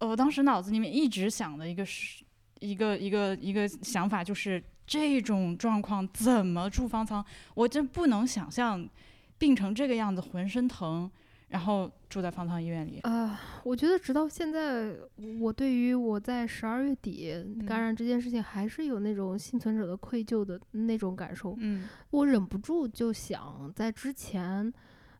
[0.00, 2.24] 我当时脑子里面一直想的一个是，
[2.60, 7.22] 一个一个一个想法，就是这种状况怎么住方舱？
[7.54, 8.88] 我真不能想象
[9.36, 11.10] 病成这个样子，浑身疼。
[11.48, 14.92] 然后住在方舱医院里啊，我觉得直到现在，
[15.40, 17.32] 我对于我在十二月底
[17.66, 21.54] 感染这件事情，还是有那种幸存者的愧疚的那种感受。
[21.58, 24.72] 嗯，我忍不住就想，在之前，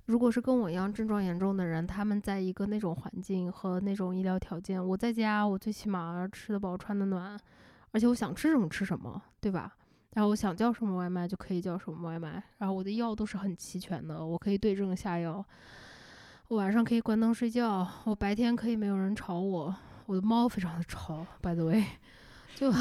[0.07, 7.39] 如果是跟我一样症状严重的人，他们在一个那种环境和那种医疗条件，我在家，我最起码吃得饱、穿得暖，
[7.93, 9.77] 而且我想吃什么吃什么，对吧？
[10.15, 15.45] 然后我想叫什么外卖就可以叫什么外卖，然后我的药都是很齐全的，我可以对症下药。
[16.49, 19.75] 我晚上可以关灯睡觉，我白天可以没有人吵我。
[20.07, 21.85] 我的猫非常的吵，by the way，
[22.55, 22.73] 就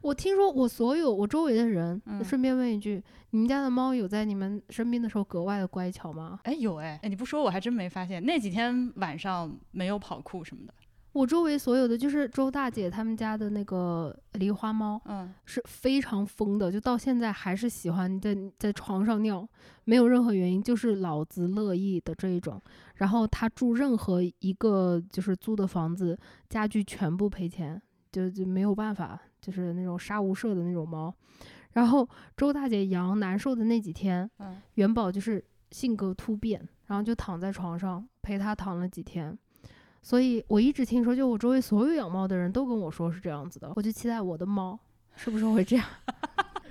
[0.00, 6.40] 我听说我所有我周围的人，顺便问一句，你们家的猫有在你们生病的时候格外的乖巧吗？
[6.44, 10.72] 哎，有哎，哎你不说我还真没发现，那几天晚上没有跑酷什么的。
[11.12, 19.46] 我周围所有的就是周大姐他们家的那个狸花猫，嗯，是非常疯的，就到现在还是喜欢在在床上尿，
[19.90, 22.62] 没有任何原因，就是老子乐意的这一种。
[22.94, 26.16] 然后他住任何一个就是租的房子，
[26.48, 31.12] 家具全部赔钱，就就没有办法，就是那种杀无赦的那种猫。
[31.72, 39.36] 然后周大姐阳难受的那几天，嗯，元宝就是性格突变，然后就躺在床上陪他躺了几天。
[40.02, 44.78] 所以我一直听说，就我周围所有养猫的人都跟我说是这样子的，我就期待我的猫
[45.16, 45.84] 是不是会这样。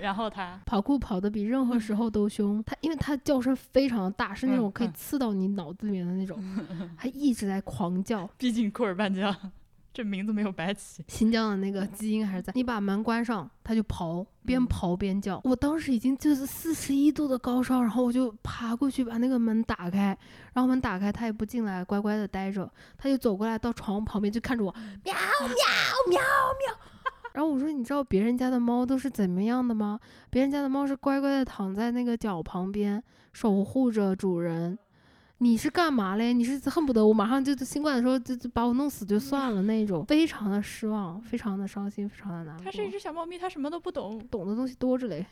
[0.00, 6.42] 然后他跑酷跑得比任何时候都凶，他因为他叫声非常的大，是那种可以刺到你脑子里面的那种，
[6.96, 8.28] 他一直在狂叫。
[8.38, 9.34] 毕竟库尔班江。
[9.92, 12.52] 这名字没有白起，新疆的那个基因还是在。
[12.54, 15.40] 你把门关上，他就刨，边刨边叫。
[15.42, 20.16] 我当时已经就是四十一度的高烧，然后我就爬过去把那个门打开，
[20.52, 22.70] 然后门打开，他也不进来，乖乖的待着。
[22.96, 25.56] 他就走过来到床旁边就看着我，喵喵
[26.08, 26.78] 喵喵。
[27.34, 29.98] 然后我说，你知道别人家的猫都是怎么样的吗？
[30.30, 34.78] 别人家的猫是乖乖的躺在那个脚旁边，守护着主人。
[35.42, 36.34] 你是干嘛嘞？
[36.34, 42.64] 你是恨不得我马上就新冠的时候就就把我弄死就算了那种， 非常的失望，非常的伤心，非常的难过。
[42.64, 45.24] 它是一只小猫咪，它什么都不懂，懂的东西多着嘞。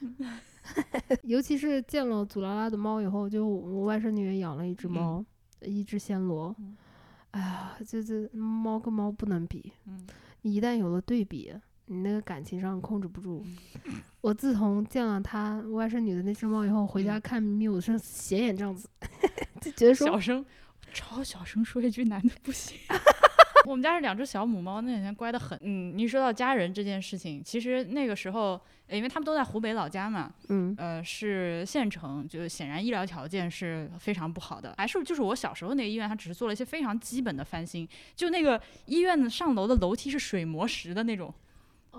[1.24, 5.22] 尤其是见了祖拉拉的猫以后，就我外甥女也养了一只猫，
[5.60, 6.56] 一只暹罗。
[7.32, 9.72] 哎呀，这这猫跟猫不能比，
[10.40, 11.52] 你一旦有了对比。
[11.88, 13.44] 你那个感情上控制不住。
[14.20, 18.88] 我自从见了他外甥女的那只猫以后，回家看咪咪，我是斜眼这样子，
[19.60, 20.44] 就觉得说小声，
[20.92, 22.78] 超小声说一句男的不行。
[23.66, 25.58] 我们家是两只小母猫，那两天乖得很。
[25.62, 34.74] 嗯，你说到家人这件事情，其实那个时候，因为他们都在湖北老家嘛，嗯，呃，是县城，就显然医疗条件是非常不好的。
[34.78, 41.32] 还是就是我小时候那个医院，它只是做了一些非常基本的翻新，就那个医院的上楼的楼梯是水磨石的那种。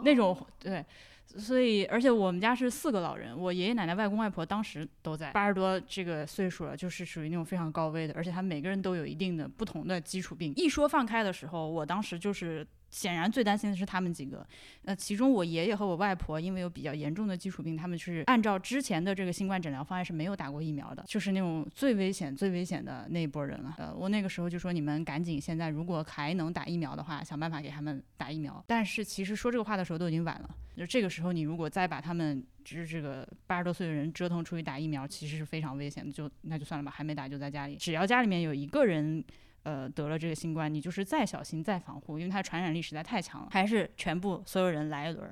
[0.04, 0.86] 那种对，
[1.26, 10.54] 所以而且我们家是四个老人，我爷爷奶奶、外公外婆当时都在，八十多这个岁数了，就是属于那种非常高危的，而且他每个人都有一定的不同的基础病。
[10.56, 12.66] 一说放开的时候，我当时就是。
[12.90, 14.46] 显然最担心的是他们几个，
[14.86, 23.76] 呃，其中我爷爷和我外婆因为有比较严重的基础病，他们是按照之前的这个新冠诊疗方案是没有打过疫苗的，就是那种最危险、最危险的那一波人了。
[23.78, 28.64] 呃，我那个时候就说你们赶紧，现在如果还能打疫苗的话，想办法给他们打疫苗。
[28.68, 36.12] 但是其实说这个话的时候都已经晚了，就这个时候你如果再把他们就是这个八十多岁的人折腾出去打疫苗，其实是非常危险的。
[36.12, 39.24] 就那就算了吧，还没打就在家里，只要家里面有一个人。
[39.70, 45.32] 呃，得了这个新冠，你就是再小心再防护，因为它传染力实在太强了，还是全部所有人来一轮。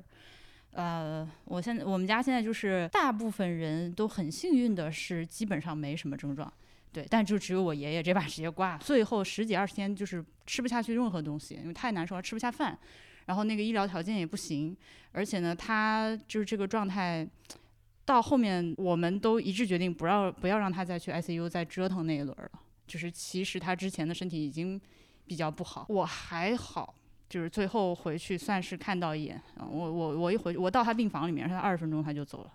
[0.70, 6.52] 呃，我现在我们家现在就是大部分人都很幸运的是，基本上没什么症状，
[6.92, 12.78] 对，但就只有我爷爷这把直接挂，最后十几二十天就是吃不下去任何东西，因为太难受了，吃不下饭，
[13.26, 14.76] 然后那个医疗条件也不行，
[15.10, 17.26] 而且呢，他就是这个状态，
[18.04, 22.50] 到后面我们都一致决定不要不要让他再去 ICU 再折腾那一轮了，
[22.88, 24.80] 就是其实他之前的身体已经
[25.26, 26.94] 比较不好，我还好。
[27.28, 32.50] 就是最后回去算是看到一眼，我我我一回我到他病房里面，他二十分钟他就走了，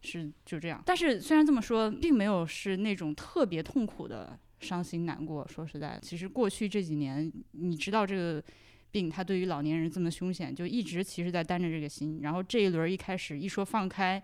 [0.00, 0.82] 是就这样。
[0.84, 5.46] 但是虽然这么说，并没有是那种特别痛苦的伤心难过。
[5.46, 8.42] 说实在，其实过去这几年，你知道这个
[8.90, 12.18] 病它对于老年人这么凶险，就一直其实在担着这个心。
[12.22, 14.20] 然后这一轮一开始一说放开。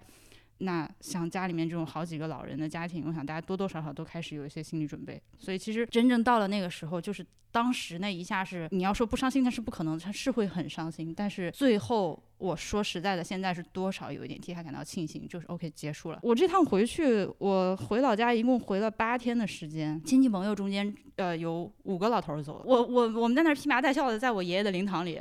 [0.62, 5.20] 那像家里面这种好几个老人的家庭，我想大家多多少少都开始有一些心理准备。
[5.38, 11.12] 所以其实真正到了那个时候，就是当时那一下是你要说不伤心，那是不可能，他是会很伤心。
[11.14, 16.20] 但是最后我说实在的，现在是多少有一点替他感到庆幸，就是 OK 结束了。
[16.22, 25.20] 我这趟回去，我回老家一共回了八天的时间，亲戚朋友中间呃有五个老头走了，我我我们在那儿披麻戴孝的，在我爷爷的灵堂里。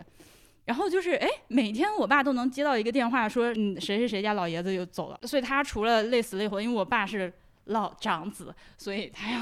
[0.66, 5.20] 然后就是，哎，每天我爸都能接到一个电话，说，嗯，谁谁谁家老爷子又走了。
[5.24, 7.34] 所以他除了累死累活，因为我爸是
[7.66, 9.40] 老长子，所以他要，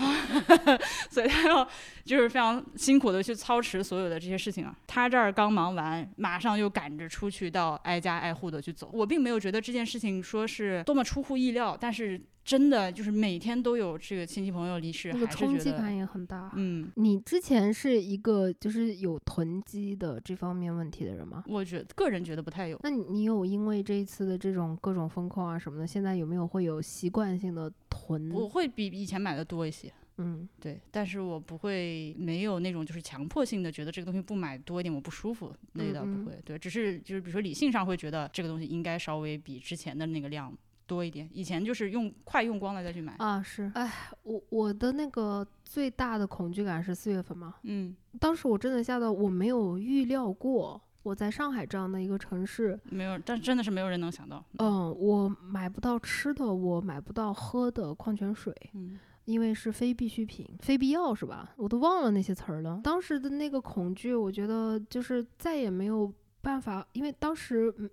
[1.12, 1.68] 所以他要
[2.06, 4.76] 就是非常辛苦的去操持所有的这些事情啊。
[4.88, 8.90] 他这儿刚忙完，马上又赶着出去到挨家挨户的去走。
[8.94, 12.20] 我并没有觉得这件事情说是多么出乎意料，但是。
[12.50, 16.52] 真的就是每天都有这个亲戚朋友离世，那个冲击感也很大。
[16.56, 21.44] 嗯，你之前是一个就是有囤积的这方面问题的人吗？
[21.48, 22.80] 我觉个人觉得不太有。
[22.82, 28.32] 那你有因为这一次的这种各种风控啊什么的，现在有没有会有习惯性的囤？
[28.32, 29.94] 我会比以前买的多一些。
[30.18, 36.42] 嗯，对，但是我不会没有那种就是强迫性的觉得这个东西不买多一点我不舒服，那倒不会。
[36.44, 40.52] 对，只是就是比如说理性上会觉得这个东西应该稍微比之前的那个量。
[40.89, 43.41] 多一点，以前就是用快用光了再去买啊。
[43.43, 47.54] 是，哎，我我的那个最大的恐惧感是四月份嘛。
[47.62, 54.43] 嗯，当时我真的吓到，我没有预料过我在上海这样的一个城市，没有，但真的是没有人能想到。
[54.58, 61.54] 嗯，我买不到吃的，我买不到喝的矿泉水，嗯，因为是非必需品，非必要是吧？
[61.56, 62.82] 我都忘了那些词儿了。
[62.84, 67.88] 当时的那个恐惧，我觉得就是再也没有办法，因为当时嗯。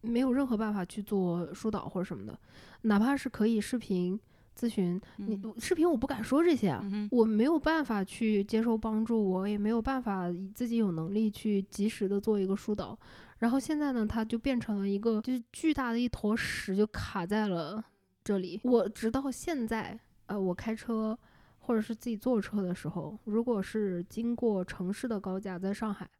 [0.00, 2.38] 没有任何办法去做疏导或者什么的，
[2.82, 4.18] 哪怕是可以视频
[4.58, 12.98] 咨询，你视频我不敢说这些啊，我没有办法去接受帮助，我也没有办法自己有能力去及时的做一个疏导。
[13.38, 17.84] 然后现在呢，它就变成了一个就是巨大的一坨屎，就卡在了
[18.24, 18.60] 这里。
[18.64, 19.96] 我直到现在，
[20.26, 21.16] 呃，我开车
[21.60, 26.10] 或者是自己坐车的时候，如果是经过城市的高架，在上海。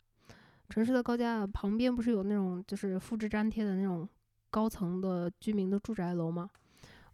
[0.68, 4.08] 城市的高架旁边不是有那种就是复制粘贴的那种
[4.50, 6.48] 高层的居民的住宅楼吗？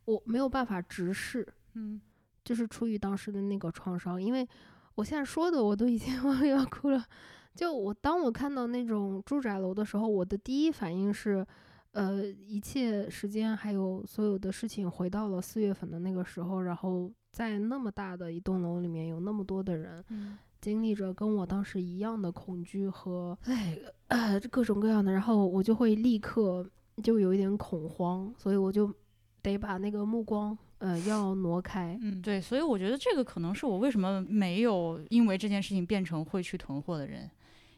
[0.04, 2.00] 我没有办法直视，嗯，
[2.44, 4.46] 就是出于当时的那个创伤，因为
[4.96, 6.14] 我现在说的我都已经
[6.48, 7.04] 要哭了。
[7.54, 11.46] 就我当我看到那种住宅楼的时候，我的第一反应是，
[11.92, 20.04] 呃，一切时间还有所有的事情回到了四月份的那个时候，然后在那么大的一栋楼里面有那么多的人。
[20.64, 26.66] 经历着跟我当时一样的恐惧和哎呃各种各样的，然后我就会立刻
[27.02, 28.90] 就有一点恐慌，所以我就
[29.42, 31.98] 得把那个目光呃要挪开。
[32.00, 37.30] 嗯，对，所以我觉得这个可能是我为什么没有因为这件事情变成会去囤货的人。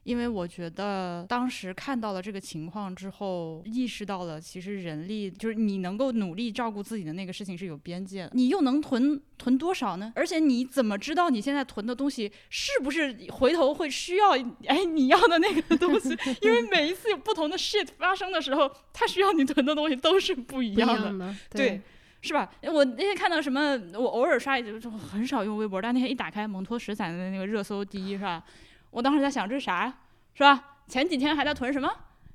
[0.06, 8.30] 因为我觉得当时看到了这个情况之后，意识到了其实人力就是你能够努力照顾自己的那个事情是有边界的。
[8.32, 10.12] 你又能囤囤多少呢？
[10.14, 14.30] 而且你怎么知道你现在囤的东西是不是回头会需要
[14.68, 16.16] 哎你要的那个东西？
[16.40, 21.34] 因为每一次有不同的 shit 发生的时候，它需要你囤的东西都是不一样的。
[21.50, 21.82] 对，
[22.20, 22.48] 是吧？
[22.62, 28.44] 我那天看到什么，我偶尔刷就很少用微博，但那天一打开蒙脱石散的那个热搜第一，是吧？
[28.90, 29.98] 我当时在想，这是啥呀？
[30.34, 30.78] 是吧？
[30.88, 31.90] 前几天还在囤什么？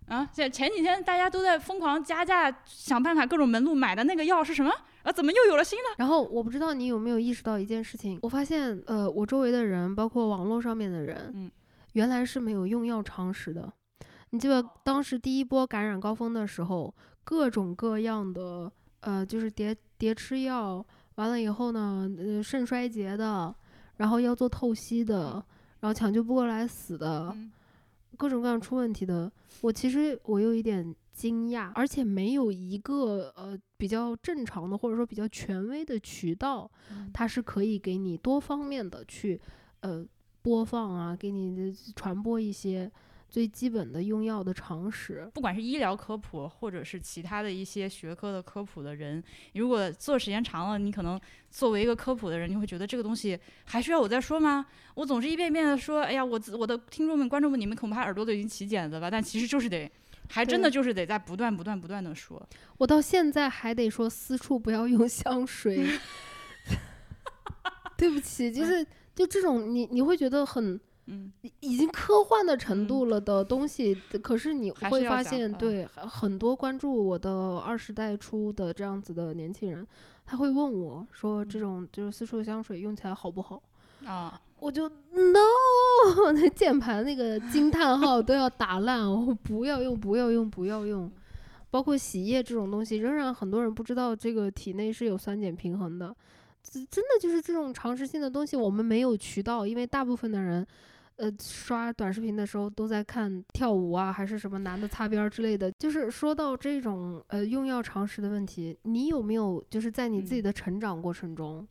[0.07, 4.69] 啊，这前几天大家都在疯狂加价，想办法各种门路买的那个药是什么？
[5.03, 5.85] 啊，怎么又有了新的？
[5.97, 11.49] 然后我不知道你有没有意识到一件事情，我发现，呃，我周围的人，包括网络上面的人，嗯，
[11.93, 13.71] 原来是没有用药常识的。
[14.31, 20.85] 你记得当时第一波感染高峰的时候，各种各样的，呃，就是叠叠吃药，
[21.15, 23.55] 完了以后呢，呃，肾衰竭的，
[23.95, 25.41] 然后要做透析的。
[25.81, 27.35] 然后抢救不过来死的，
[28.17, 36.69] 各种各样出问题的，我其实我有一点惊讶，而且没有一个呃比较正常的或者说比较权威的渠道，
[37.13, 39.39] 它是可以给你多方面的去
[39.81, 40.05] 呃
[40.41, 42.91] 播放啊，给你传播一些
[43.31, 45.27] 最基本的用药的常识。
[45.33, 54.65] 不管是医疗科普，或者是其他的一些学科的科普的人，如果做时间长了，你可能作为一个科普的人，你会觉得这个东西还需要我再说吗？
[54.95, 59.09] 我总是一遍一遍的说，哎呀，我我的听众们、观众们，你们恐怕耳朵都已经起茧子了吧？
[59.09, 59.89] 但其实就是得，
[60.29, 62.45] 还真的就是得在不断、不断、不断的说。
[62.77, 65.87] 我到现在还得说，私处不要用香水。
[67.97, 79.85] 对不起，就是就这种你你会觉得很嗯已经科幻的程度了的东西，可是你会发现，对很多关注我的二十代初的这样子的年轻人，
[80.25, 83.61] 他会问我说，这种就是私处香水用起来好不好
[84.05, 84.39] 啊？
[84.59, 85.39] 我就 no，
[86.35, 91.11] 那键盘那个惊叹号都要打烂，我不要用，不要用，不要用。
[91.71, 96.15] 包括洗液这种东西，仍然很多人不知道这个体内是有酸碱平衡的。
[96.63, 100.65] 真的就是这种常识性的东西，我们没有渠道，因为大部分的人，
[101.17, 105.71] 呃，刷短视频的时候都在看跳舞啊，还是什么男的擦边之类的。
[105.73, 111.67] 就是说到这种呃用药常识的问题，你有没有就是在你自己的成长过程中？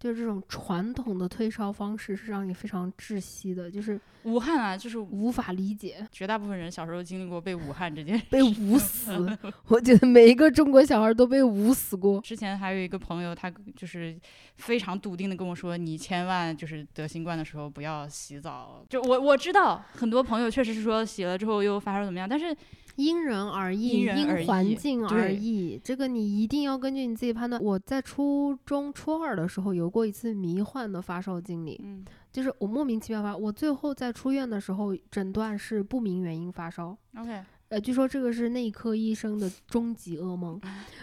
[0.00, 6.04] 就是这种传统的退烧方式是让你非常窒息的，就是武汉啊，就是无法理解。
[6.10, 12.18] 绝大部分人小时候经历过被武汉这件被捂死， 我觉得每一个中国小孩都被捂死过。
[12.22, 14.18] 之前还有一个朋友，他就是
[14.56, 22.56] 非常笃定的跟我说：“你千万就是得新冠的时候不要洗澡。”就我我知道很多朋友确实是说洗了之后又发烧怎么样，但是。
[22.96, 27.62] 因人而异，因环境而异，这个你一定要根据你自己判断。
[27.62, 36.96] 我在初中初二的时候有过一次迷幻的发烧经历，嗯，就是我莫名其妙发，我最后在出院的时候诊断是不明原因发烧。
[37.16, 37.42] OK。
[37.70, 40.60] 呃，据说这个是内科医生的终极噩梦，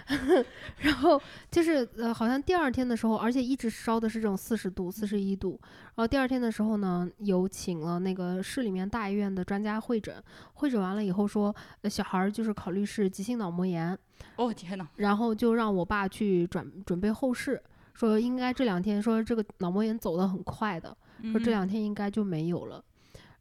[0.80, 10.22] 然后就是呃，好像第二天的时候，而且一直烧的是这种四十度、四十一度，然后第二天的时候呢，有请了那个市里面大医院的专家会诊，
[10.56, 13.98] 会诊完了以后说，呃，小孩儿就是考虑是急性脑膜炎，
[14.36, 20.98] 哦天呐，然后就让我爸去转准备后事，说应该这两天说这个脑膜炎走得很快的，
[21.32, 22.84] 说这两天应该就没有了。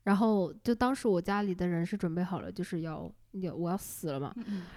[0.07, 4.33] 然后就当时我家里的人是准备好了，就是要要我要死了嘛。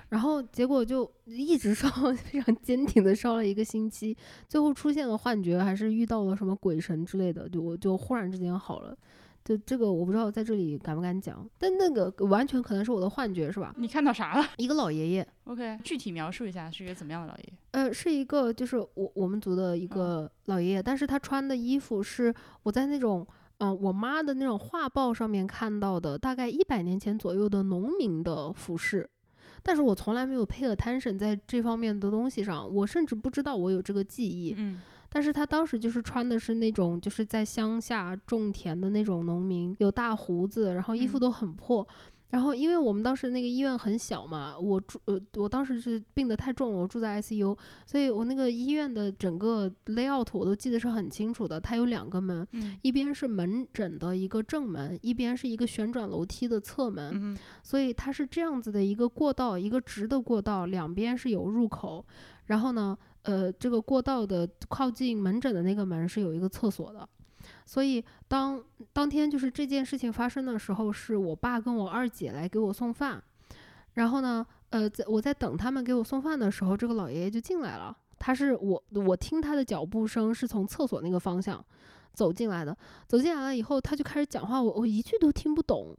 [0.10, 1.88] 然后结果就一直烧，
[2.18, 8.98] 非常坚挺的烧了一个星期，最后出现了幻觉，还是遇到了什么鬼神之类的，就我就忽然之间好了。
[9.46, 13.72] 就这个我不知道在这里敢不敢讲，但那个完全可能是我的幻觉，是吧？
[13.78, 14.44] 你看到啥了？
[14.58, 15.28] 一个老爷爷。
[15.44, 17.54] OK，具体描述一下是一个怎么样的老爷爷？
[17.74, 23.28] 呃，是一个就是我我们族的一个老爷爷，但是他穿的衣服是我在那种。
[23.60, 29.10] 嗯，我妈的那种画报上面看到的，大概一百年前左右的农民的服饰，
[29.62, 34.54] 但是我从来没有 pay attention 在这方面的东西上，我甚至不知道我有这个记忆。
[34.58, 41.88] 嗯，但是他当时就是穿的是那种就是在乡下种田的那种农民，有大胡子，然后衣服都很破。
[42.30, 51.60] 然后，因为我们当时那个医院很小嘛，我住呃，我当时是病得太重了，我住在 ICU，所以我那个医院的整个 layout 我都记得是很清楚的。
[51.60, 52.48] 它有两个门，
[52.84, 62.06] 一边是门诊的一个正门，一边是一个旋转楼梯的侧门，所以它是这样子的一个过道，一个直的过道，两边是有入口。
[62.46, 67.10] 然后呢，呃，这个过道的靠近门诊的那个门是有一个厕所的。
[67.69, 68.60] 所以当
[68.91, 73.21] 当天就是这件事情发生的时候，是我爸跟我二姐来给我送饭，
[73.93, 77.95] 然后呢，呃，在我在等他们给我送饭的时候，这个老爷爷就进来了。
[78.17, 81.63] 他是我我听他的脚步声是从厕所那个方向
[82.12, 85.95] 走进来的，走进来了以后，他就开始讲话，我我一句都听不懂，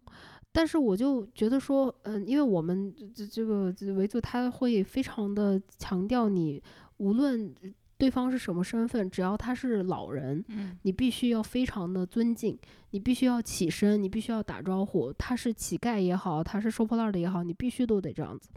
[0.50, 6.61] 但是我就觉得说，嗯，因为我们这这个维族他会非常的强调你
[6.96, 7.54] 无论。
[8.00, 9.10] 对方是什么身份？
[9.10, 12.58] 只要他是老人，嗯，你必须要非常的尊敬，
[12.92, 15.12] 你必须要起身，你必须要打招呼。
[15.12, 18.48] 他是乞丐也好，他是收破烂的也好，你必须都得这样子。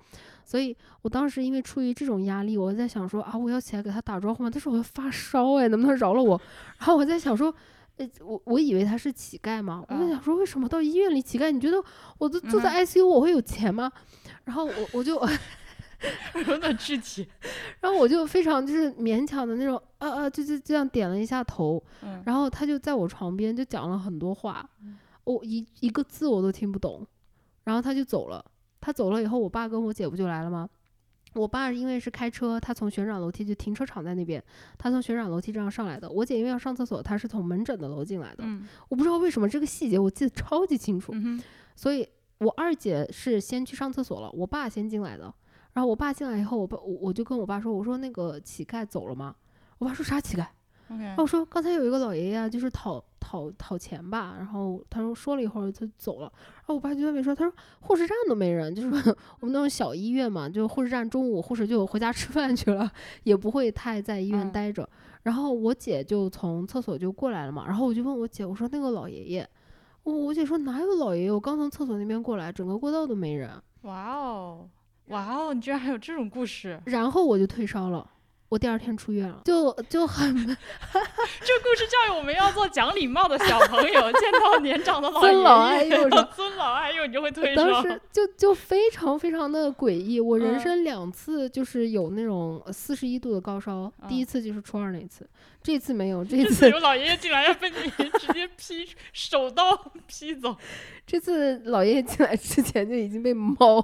[0.45, 4.49] 所以我当时因为出于这种压力，我在想说啊，我要起来给他打招呼吗？
[4.49, 6.39] 但是我要发烧哎，能不能饶了我？
[6.77, 7.53] 然后我在想说，
[7.97, 11.51] 呃，我我以为他是乞丐嘛，我在想说为什么到医院里乞丐？
[11.51, 11.83] 你觉得
[12.17, 13.91] 我都住在 ICU，我会有钱吗？
[14.45, 15.21] 然后我我就。
[16.47, 17.27] 有点具体，
[17.81, 21.83] 然后我就非常就是勉强的那种，啊啊，就就这样点了一下头，
[22.25, 24.67] 然后他就在我床边就讲了很多话，
[25.23, 27.05] 我一一个字我都听不懂，
[27.63, 28.43] 然后他就走了。
[28.85, 30.69] 他走了以后，我爸跟我姐不就来了吗？
[31.35, 34.43] 我爸因为是开车，他从旋转楼梯就停车场在那边，
[34.77, 36.11] 他从旋转楼梯这样上来的。
[36.11, 38.43] 我姐因为要上厕所，她是从门诊的楼进来的。
[38.89, 41.13] 我不知道为什么这个细节我记得超级清楚，
[41.77, 42.05] 所以
[42.39, 45.33] 我二姐是先去上厕所了，我爸先进来的。
[45.73, 49.35] 然后我爸进来以后，我爸我我就跟我爸说：“我说那个乞丐走了吗？”
[49.79, 50.45] 我爸说：“啥乞丐？”
[50.99, 58.87] 然后我说刚才有一个老爷爷就是讨讨讨钱吧，然后他说说了一会儿他走了，然后我爸就在外面说，他说护士站都没人，就是
[59.39, 62.91] 我们那种小医院嘛，就护士站中午护士就回家 吃饭去了，
[63.23, 64.87] 也不会太在医院待着。
[65.23, 69.49] 然后我姐就从厕所就过来了嘛，然后我就问我姐，我说那个老爷爷，
[70.03, 73.49] 我我姐说哪有老爷爷，我刚从厕所那边过来，整个过道都没人。
[73.83, 74.69] 哇哦，
[75.07, 76.79] 哇哦，你居然还有这种故事！
[76.85, 78.09] 然后我就退烧了。
[78.49, 80.31] 我第二天出院了，就就很。
[80.45, 87.63] 这故事教育我们要做讲礼貌的小朋友，见到年长的老爷爷，尊老爱幼，尊老爱幼，你就会退烧。
[87.63, 90.19] 当时就就非常非常的诡异。
[90.19, 95.27] 我人生两次就是有那种四十一度的高烧，第一次就是初二那次，
[95.63, 96.23] 这次没有。
[96.23, 97.75] 这次有老爷爷进来要被你
[98.19, 99.75] 直接劈手刀
[100.05, 100.55] 劈走。
[101.07, 103.83] 这次老爷爷进来之前就已经被猫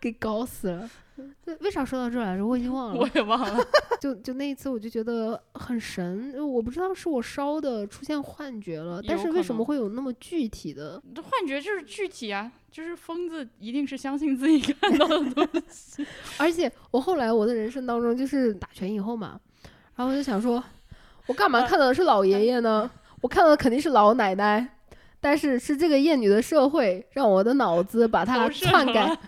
[0.00, 0.90] 给搞死了。
[1.60, 2.46] 为啥说到这来着？
[2.46, 3.00] 我已经忘了。
[3.00, 3.64] 我也忘了。
[3.98, 6.34] 就就那一次，我就觉得很神。
[6.46, 11.58] 我不知道是我烧的出现幻觉了，但是为什么会有那么具体的这幻觉？
[11.58, 16.06] 就是具体啊，就是疯子一定是相信自己看到的东西。
[16.36, 19.40] 而且我后来我的人生当中，就是打拳以后嘛，
[19.94, 20.62] 然后我就想说，
[21.26, 22.90] 我干嘛看到的是老爷爷呢？
[23.22, 24.68] 我看到的肯定是老奶奶。
[25.18, 29.18] 但是是这个厌女的社会让我的脑子把它篡改。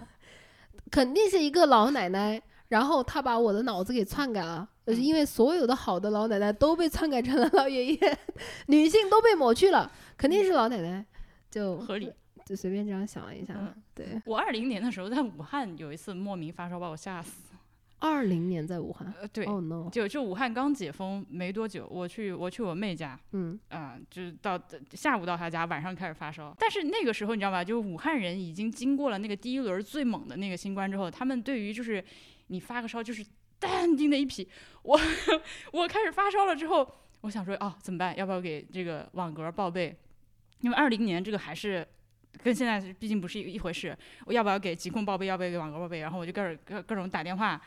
[0.91, 8.19] 肯定是一个老奶奶，然后她把我的脑子给篡改了，因为所有的好的老奶奶都被篡改成了老爷爷，
[8.67, 11.05] 女性都被抹去了，肯定是老奶奶，
[11.51, 12.13] 就合理，
[12.45, 13.55] 就随便这样想了一下。
[13.95, 14.21] 对。
[14.25, 17.33] 我二零年的时候在武汉有一次莫名发烧，把我吓死。
[18.01, 24.61] 二零年在武汉，呃，对，Oh no，就就武汉刚解封没多久，我去我去我妹家，嗯，啊，就是到
[24.93, 26.55] 下午到她家，晚上开始发烧。
[26.61, 32.05] 但是那个时候你知道吧，就武汉人已经经过了那个第一轮最猛的那个新冠之后，他们对于就是
[32.47, 33.25] 你发个烧就是
[33.59, 34.49] 淡定的一批。
[34.83, 34.97] 我
[35.73, 36.89] 我开始发烧了之后，
[37.23, 38.17] 我想说哦怎么办？
[38.17, 39.97] 要不要给这个网格报备？
[40.61, 41.85] 因为二零年这个还是
[42.45, 43.97] 跟现在毕竟不是一一回事。
[44.25, 45.27] 我要不要给疾控报备？
[45.27, 45.99] 要不要给网格报备？
[45.99, 47.61] 然后我就各种各各种打电话。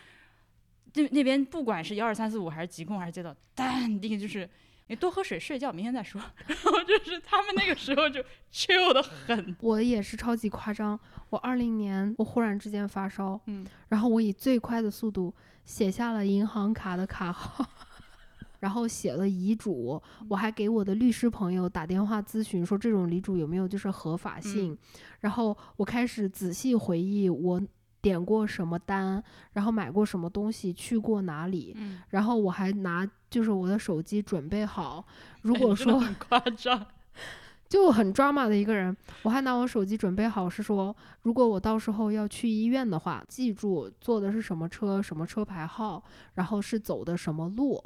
[0.93, 4.49] 那那边不管是幺二三四五还是疾控还是街道，淡定就是
[4.87, 6.21] 你多喝水睡觉，明天再说。
[6.45, 8.21] 然后就是他们那个时候就
[8.51, 9.55] chill 的很。
[9.61, 15.33] 我也是超级夸张，我二零年我忽然之间发烧，嗯，然后我以最快的速度
[15.63, 17.65] 写下了银行卡的卡号，
[18.59, 24.77] 然后写了遗嘱，我还给我的律师朋友打电话咨询说这种遗嘱有没有就是合法性，
[25.21, 27.61] 然后我开始仔细回忆我。
[28.01, 29.23] 点过什么单，
[29.53, 31.75] 然后买过什么东西，去过哪里，
[32.09, 35.05] 然后我还拿就是我的手机准备好，
[35.43, 36.85] 如果说很夸张，
[37.69, 47.81] 就很 drama 的一个人，我还拿我手机准备好，是说如果我到时候要去医院的话，记住坐的是什么车，什么车牌号，然后是走的什么路。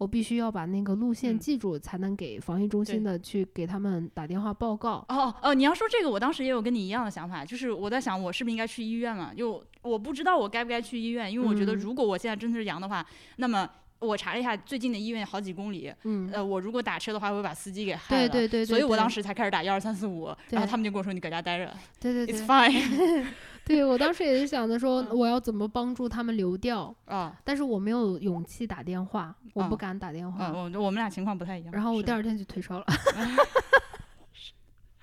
[0.00, 5.04] 我必须要把那个路线记住，才能给防疫中心的去给他们打电话报告。
[5.10, 9.34] 哦哦，你要说这个，我当时也有跟你一样的想法，就是我在想，我是不是应该去医院了？
[9.36, 13.04] 就我不知道我该不该去医院，因为我觉得如果我现在真的是阳的话，
[13.36, 13.68] 那么
[14.00, 23.26] 我查了一下最近的医院好几公里，嗯，呃，我如果打车的话会把司机给害了，对对对，所以我当时才开始打幺二三四五，然后他们就跟我说你搁家待着，对对对，It's fine。
[23.62, 27.36] 对我当时也是想着说，我要怎么帮助他们流掉啊？
[27.44, 30.50] 但是我没有勇气打电话，我不敢打电话。
[30.50, 31.72] 我我们俩情况不太一样。
[31.72, 32.86] 然后我第二天就退烧了。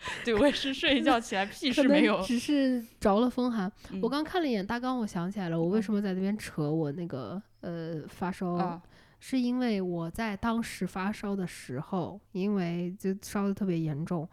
[0.25, 3.71] 对，我也是睡一觉起来屁事没有，只是着了风寒。
[4.01, 8.81] 我刚看了一眼大纲，我想起来了，我为什么在那边扯我那个呃发烧，
[9.19, 14.27] 是因为我在当时发烧的时候，因为就烧的特别严重，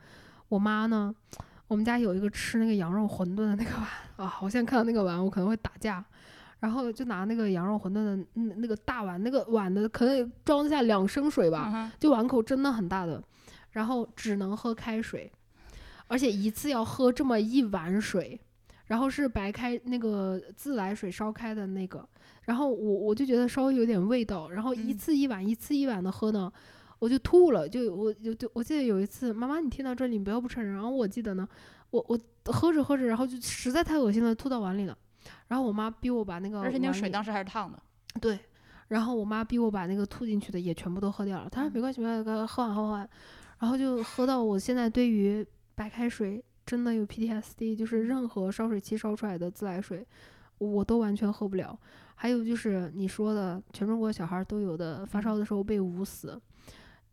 [0.49, 1.15] 我妈呢。
[1.67, 6.05] 我们家有一个吃那个羊肉馄饨的那个碗啊，我现在看到那个碗，我可能会打架。
[6.61, 13.21] 然后就拿那个羊肉馄饨的那那个大碗，那个碗的可能装得下两升水吧，就碗口真的很大的。
[13.71, 15.33] 然后只能喝开水，
[16.07, 18.41] 而且一次要喝这么一碗水，
[18.87, 22.07] 然后是白开那个自来水烧开的那个。
[22.43, 26.53] 然后我我就觉得稍微有点味道，然后一次一碗一次一碗的喝呢。
[27.01, 30.73] 我就吐了，就我就就我记得有一次，妈妈你听到这里你不要不承认。
[30.73, 31.47] 然后我记得呢，
[31.91, 34.97] 我我喝着喝着，然后就实在太恶心了，吐到碗里了。
[35.49, 37.79] 然后我妈逼我把那个，而且那个水当时还是烫的。
[38.21, 38.39] 对，
[38.89, 41.49] 然后我妈逼我把那个吐进去的也全部都喝掉了。
[41.51, 43.09] 她说没关系，没关系，喝完喝完。
[43.59, 50.07] 然后就喝到我现在对于白开水真的有 PTSD，就是任何烧水器烧出来的自来水，
[50.59, 51.79] 我都完全喝不了。
[52.15, 56.41] 还有就是你说的全中国小孩都有的发烧的时候被捂死。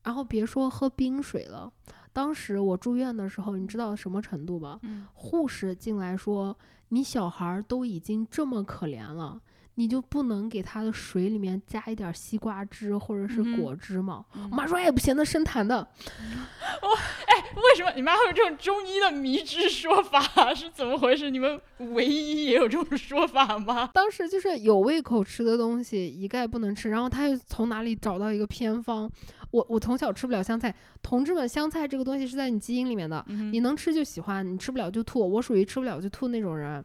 [0.04, 1.72] 然后别说喝冰水了，
[2.12, 4.80] 当时我住院的时候，你知道什么程度吗？
[5.14, 6.58] 护士进来说
[6.90, 9.40] ：“你小孩都已经这么可怜了，
[9.76, 14.26] 你就不能给他的水里面加一点西瓜汁或者是果汁吗？
[14.34, 15.78] 我妈说哎不行，那生痰的。
[16.82, 16.88] 我，
[17.28, 20.54] 哎， 为什么你妈会有这种中医的迷之说法？
[20.54, 21.30] 是怎么回事？
[21.30, 21.60] 你们
[21.94, 23.90] 唯一也有这种说法吗？
[23.94, 29.10] 当时就是有胃口吃的东西一概不能吃，然后他又从哪里找到一个偏方？
[29.52, 35.20] 我我从小吃不了香菜，同志们，香菜这个东西是在你基因里面的，你能吃就喜欢，你吃不了就吐。
[35.20, 36.84] 我属于吃不了就吐那种人。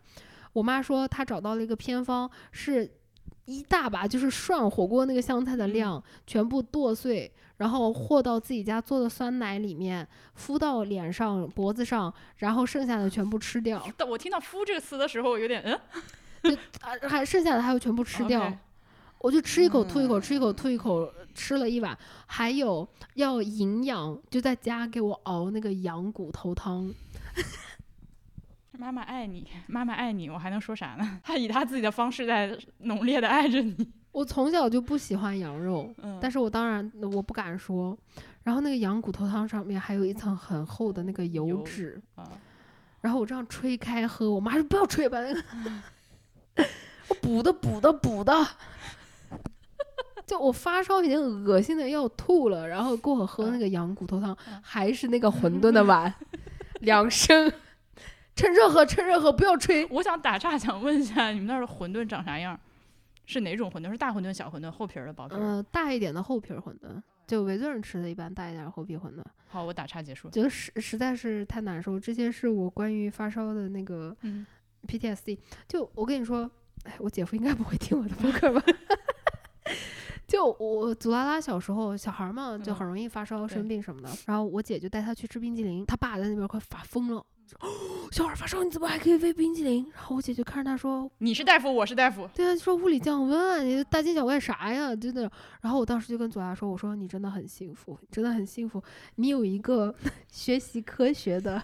[0.52, 2.90] 我妈说她找到了一个偏方，是
[3.44, 13.82] 一大把，就是涮火锅那个香菜的量，全部剁碎，然后和到自己家做的酸奶里面，敷到脸上、脖子上，然后剩下的全部吃掉。
[13.96, 15.62] 但我听到“敷”这个词的时候，有点
[16.42, 16.58] 嗯，
[17.08, 18.52] 还剩下的还要全部吃掉。
[19.18, 21.96] 我就吃一口吐一口，吃一口吐一口，吃了一碗。
[22.26, 26.92] 还有要营养，就在家给我熬那个羊骨头汤。
[28.78, 31.18] 妈妈爱你，妈妈爱你，我还能说啥呢？
[31.24, 33.74] 他以他自己的方式在 浓烈的爱着你。
[34.16, 37.94] 我从小就不喜欢羊肉，但是我当然我不敢说。
[38.44, 42.00] 然后那个羊骨头汤上面还有一层很厚的那个油脂，
[43.02, 45.42] 然后我这样吹开喝，我妈说不要吹吧，那 个
[47.08, 48.32] 我补的补的补的。
[50.24, 56.10] 就我发烧已经恶心的要吐了，然后过会喝那个羊骨头汤， 还是那个馄饨的碗，
[56.80, 57.52] 两升，
[58.34, 59.86] 趁热喝，趁热喝，不要吹。
[59.90, 62.58] 我想打岔，想问一下，你们那儿的馄饨长啥样？
[63.26, 63.90] 是哪种馄饨？
[63.90, 65.38] 是大馄饨、小馄饨、厚皮儿的、薄皮儿？
[65.40, 69.22] 嗯，大一点的厚皮儿馄饨，就维族人吃的一般大一点厚皮馄饨。
[69.48, 70.30] 好，我打岔结束。
[70.30, 74.16] 觉得实实在是太难受，这些是我关于发烧的那个
[74.86, 75.38] PTSD。
[75.68, 76.50] 就我跟你说，
[76.84, 78.62] 哎，我姐夫应该不会听我的播客吧？
[80.26, 84.08] 就我祖拉拉小时候小孩嘛，就很容易发烧生病什么的。
[84.26, 87.58] 然后我姐就带他去吃冰激凌，他爸在那边快发疯了，说
[88.12, 94.94] ：“小孩发烧你怎么还可以喂冰淇淋？”然后我姐就看着他说：“你是大夫，我是大夫。”对啊，说物理降温啊，你大惊小怪啥呀？
[94.96, 95.30] 真的。
[95.60, 98.82] 然后我当时就跟祖拉说：“我说你真的很幸福，真的很幸福，
[99.16, 99.94] 你有一个
[100.30, 101.62] 学习科学的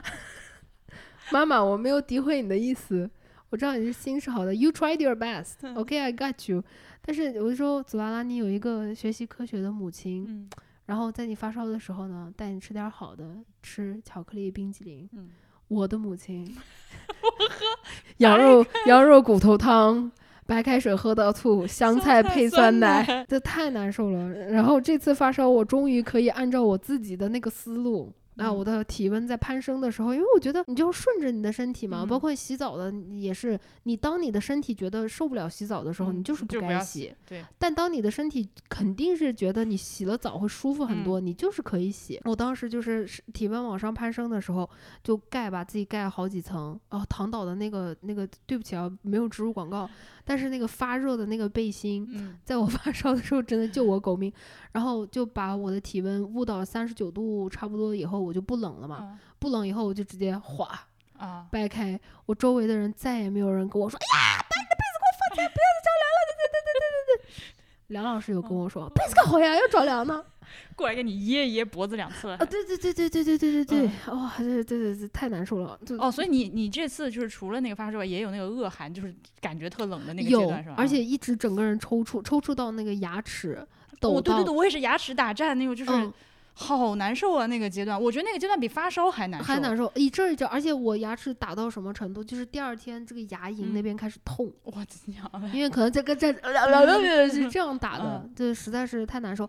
[1.32, 1.62] 妈妈。
[1.62, 3.10] 我没有诋毁你的意思，
[3.50, 4.54] 我知道你是心是好的。
[4.54, 5.54] You tried your best.
[5.76, 6.62] OK, I got you.”
[7.02, 10.48] 但是我就说，祖拉拉，你有一个学习科学的母亲，
[10.88, 15.06] 然后在你发烧的时候呢，带你吃点好的，吃巧克力冰淇淋。
[15.68, 16.46] 我的母亲，
[17.20, 17.66] 我喝
[18.16, 20.10] 羊肉羊肉骨头汤，
[20.46, 24.30] 白开水喝到吐，香菜配酸奶，这太难受了。
[24.30, 28.10] 然后这次发烧，我终于可以按照我自己的那个思路。
[28.38, 37.12] 啊，我的体温在攀升的时候，因为我觉得你就顺着你的身体嘛，包括洗澡的也是，你当你的身体觉得受不了洗澡的时候，你就是不该洗。
[37.26, 37.44] 对。
[37.58, 42.20] 但当你的身体肯定是觉得你洗了澡会舒服很多，你就是可以洗。
[42.24, 44.68] 我当时就是体温往上攀升的时候，
[45.02, 46.78] 就盖把自己盖好几层。
[46.90, 49.88] 哦，唐导的那个那个，对不起啊，没有植入广告。
[50.24, 52.06] 但是那个发热的那个背心，
[52.44, 54.32] 在我 发烧的时候真的救我狗命。
[54.72, 59.18] 然后就把我的体温捂到三十九度差不多以后，我就不冷了嘛。
[59.38, 60.80] 不冷以后，我就直接哗
[61.16, 61.98] 啊掰开。
[62.26, 67.54] 我周围的人再也没有人跟我说：“哎呀，把你的被子给我放起来，不要再着凉了。”对对对对对对。
[67.88, 70.22] 梁老师有跟我说：“被子干好呀，要着凉呢。
[70.74, 72.32] ”过来给你掖一掖脖子两侧。
[72.32, 75.78] 啊，对对对对对对对对对，哇，对对对对，太难受了。
[75.98, 80.76] 哦，所以你你这次就是除了那个发烧外，也有那个恶寒，就是感觉特冷的那个阶段是吧？
[80.78, 83.66] 而且一直整个人抽搐，抽搐到那个牙齿
[84.00, 84.20] 抖。
[84.20, 86.12] 对对对，我也是牙齿打颤那种，就是。
[86.60, 87.46] 好难受啊！
[87.46, 94.52] 那个阶段，我觉得那个阶段比发烧还难受，还难受一阵一阵，而且我牙齿打到什么程度，就是第二天这个牙龈那边开始痛。
[94.64, 95.30] 我的娘！
[95.54, 99.48] 因为可能这个这是这样打的，这实在是太难受，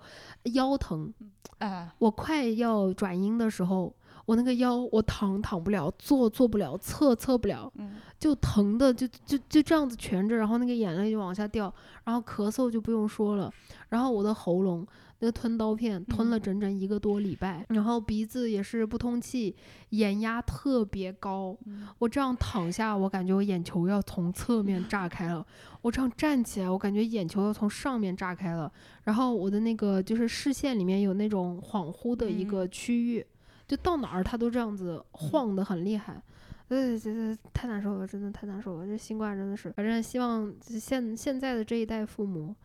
[0.53, 1.12] 腰疼。
[1.57, 3.91] 哎，我快要转阴的时候，
[4.28, 7.74] 我那个腰我躺躺不了，坐坐不了，侧侧不了，
[8.20, 13.51] 就疼的就就就这样子蜷着，然后那个眼泪就往下掉，然后咳嗽就不用说了，
[13.89, 14.86] 然后我的喉咙。
[15.22, 19.54] 那个吞刀片吞了整整一个多礼拜，然后鼻子也是不通气，
[19.90, 21.58] 眼压特别高。
[21.98, 25.46] 我这样躺下，我感觉我眼球要从侧面炸开了；
[25.82, 28.72] 我这样站起来，我感觉眼球要从上面炸开了。
[29.04, 33.26] 然后我的那个就是视线里面有那种恍惚的一个区域，
[33.68, 36.24] 就到哪儿它都这样子晃得很厉害。
[36.70, 38.88] 呃，这这太难受了，真的太难受了。
[38.88, 42.56] 这新冠真的是，反正希望现现在的这一代父母。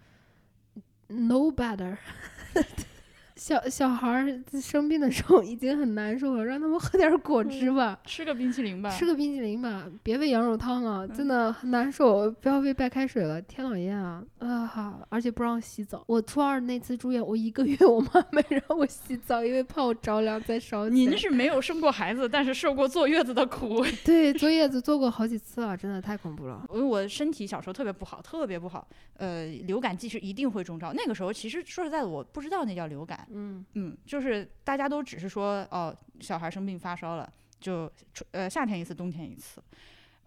[1.08, 1.98] know better.
[3.44, 12.30] 小小孩儿生病的时候 已经很难受了，让他们喝点果汁吧，吃个冰淇淋吧，吃个冰淇淋吧，别喂羊肉汤了，真的很难受。
[12.40, 14.98] 不要喂白开水了，天老爷啊啊！
[15.10, 16.02] 而且不让洗澡。
[16.06, 20.88] 我初二那次住院，我一个月 我妈没让我洗澡，因为怕我着凉再烧。
[20.88, 23.84] 您是没有生过孩子，但是受过坐月子的苦。
[24.06, 26.64] 对，坐月子坐过好几次了，真的太恐怖了。
[26.72, 28.88] 因为我身体小时候特别不好，特别不好。
[29.18, 30.94] 呃，流感季是一定会中招。
[30.94, 33.28] 那个时候其实说实在的，我不知道那叫流感。
[33.34, 37.30] 嗯嗯，就是大家都只是说哦，小孩生病发烧了，
[37.60, 37.90] 就
[38.30, 39.62] 呃夏天一次，冬天一次。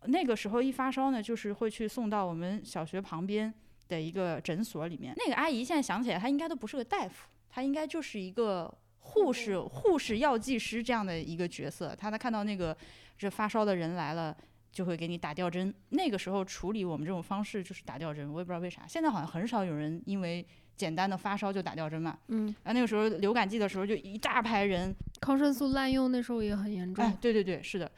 [0.03, 3.51] 那个时候一发烧呢，就是会去送到我们小学旁边
[3.89, 5.14] 的一个诊所里面。
[5.18, 11.95] 那个阿姨现在想起来，她应该都不是个大夫，她应该就是一个护士、护士药剂师这样的一个角色。
[11.97, 12.78] 她她看到那个
[13.18, 14.36] 这发烧的人来了，
[14.72, 15.74] 就会给你打吊针。
[15.89, 18.86] 那个时候处理我们这种方式就是打吊针，我也不知道为啥。
[18.88, 20.45] 现在好像很少有人因为
[20.78, 22.18] 简单的发烧就打吊针嘛。
[22.30, 22.48] 嗯。
[22.64, 27.04] 啊，那个时候流感季的时候就一大排人，抗生素滥用那时候也很严重。
[27.04, 27.92] 哎，对对对，是的，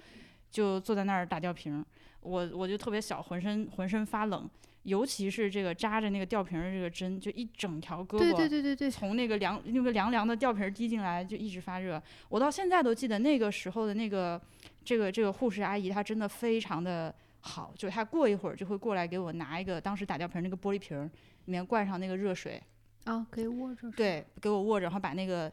[0.49, 1.85] 就坐在那儿打吊瓶。
[2.21, 4.49] 我我就特别小，浑身浑身发冷，
[4.83, 12.01] 尤其是这个扎着那个吊瓶的这个针，就一整条胳膊，对对对对对，从那个凉那个凉凉的吊瓶滴进来，就一直发热。
[12.27, 14.39] 我到现在都记得那个时候的那个
[14.83, 21.09] 这个这个护士阿姨，她真的非常的好，就她过一会儿就会过来给我拿一个当时打吊瓶那个玻璃瓶，
[21.49, 22.61] 里面灌上那个热水，
[23.05, 25.51] 啊，给握着，对，给我握着，然后把那个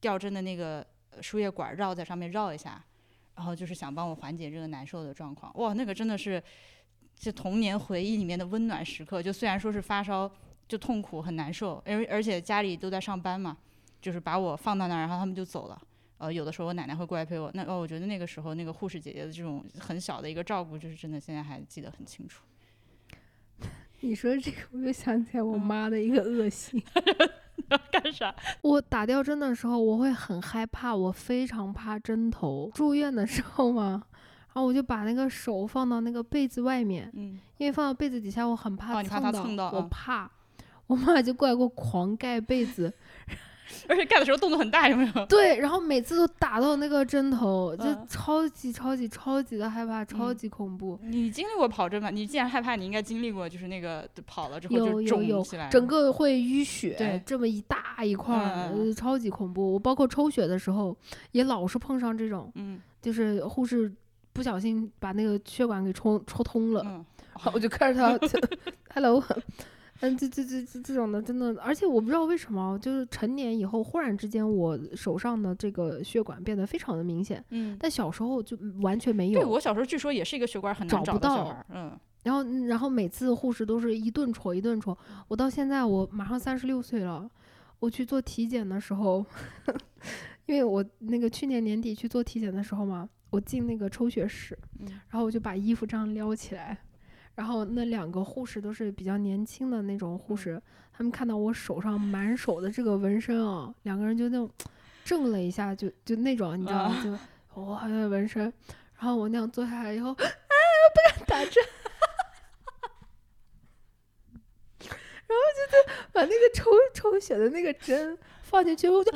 [0.00, 0.84] 吊针的那个
[1.20, 2.84] 输液管绕在上面绕一下。
[3.36, 6.42] 然后就是想帮我缓解这个难受的状况，哇，那个真的是，
[7.14, 9.22] 就童年回忆里面的温暖时刻。
[9.22, 10.28] 就虽然说是发烧，
[10.66, 13.58] 就痛苦很难受，而而且家里都在上班嘛，
[14.00, 15.78] 就是把我放到那儿，然后他们就走了。
[16.16, 17.50] 呃，有的时候我奶奶会过来陪我。
[17.52, 22.42] 那哦，我觉得那个时候那个护士姐姐的这种很小的一个照顾，就是真的现在还记得很清楚。
[24.00, 26.84] 你说这个，我又想起来我妈的一个恶习。
[27.68, 28.34] 要干啥？
[28.62, 32.70] 我打吊针的时候，我会很害怕，我非常怕针头。
[32.74, 34.02] 住院的时候嘛，
[34.52, 40.30] 然后我就把那个手放到那个被子外面，嗯，因为放到被子底下，我很怕蹭到，我怕。
[40.86, 42.92] 我妈就过来给我狂盖被子。
[43.88, 45.24] 而且盖的时候动作很大，有没有？
[45.26, 50.98] 对，然后每次都打到那个针头，就超级超级超级的害怕，超级恐怖。
[51.02, 52.10] 你经历过跑针吗？
[52.10, 59.72] 你既然害怕，你应该经历过，就是那个跑了之后就肿起来，整个会淤血，对，这么一大一块儿，超级恐怖。
[59.72, 60.96] 我包括抽血的时候，
[61.32, 63.92] 也老是碰上这种，嗯，就是护士
[64.32, 67.04] 不小心把那个血管给抽抽通了，嗯，
[67.52, 68.28] 我就看着他，
[68.94, 69.22] Hello。
[70.00, 77.42] 嗯，这这这这这种的真的，而且我不知道为什么，就是成年以后忽然之间，我手上的这个血管变得非常的明显。
[77.50, 79.40] 嗯，但小时候就完全没有。
[79.40, 81.56] 对我小时候据说也是一个血管很难找不到。
[81.70, 84.96] 嗯，然后然后每次护士都是一顿戳一顿戳。
[85.28, 87.30] 我到现在我马上三十六岁了，
[87.78, 89.24] 我去做体检的时候，
[90.46, 94.58] 因为我那个去年年底去做体检的时候嘛，我进那个抽血室，
[95.08, 96.76] 然后我就把衣服这样撩起来。
[97.36, 100.60] 然后那两个护士都是比较年轻的那种护士，
[100.90, 104.50] 他们看到我手上满手的这个纹身啊，两个人就那种
[105.04, 106.96] 怔了一下，就就那种你知道吗？
[107.04, 108.50] 就哇，那纹身。
[108.98, 110.24] 然后我那样坐下来以后， 哎，
[110.94, 111.62] 不敢打针。
[114.80, 119.12] 然后就在把那个抽抽血的那个针放进去，我就，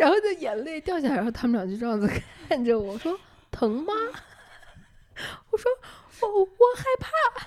[0.00, 2.08] 然后就眼泪掉下来，然后他们俩就这样子
[2.48, 3.14] 看着我说
[3.52, 3.92] ：“疼吗？”
[5.52, 5.70] 我说。
[6.26, 6.46] 我我
[6.76, 7.46] 害怕，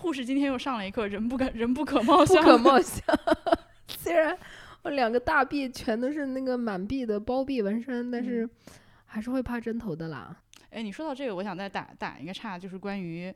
[0.00, 3.02] 护士今天又上了一课，人不敢，人不可貌相，不可貌相。
[3.88, 4.36] 虽然
[4.82, 8.48] 我两个大臂全都是那个满臂的包臂纹身，但是
[9.04, 10.36] 还是会怕针头的啦。
[10.70, 13.32] 哎，你说到这个，我想再打打一个岔，就是关于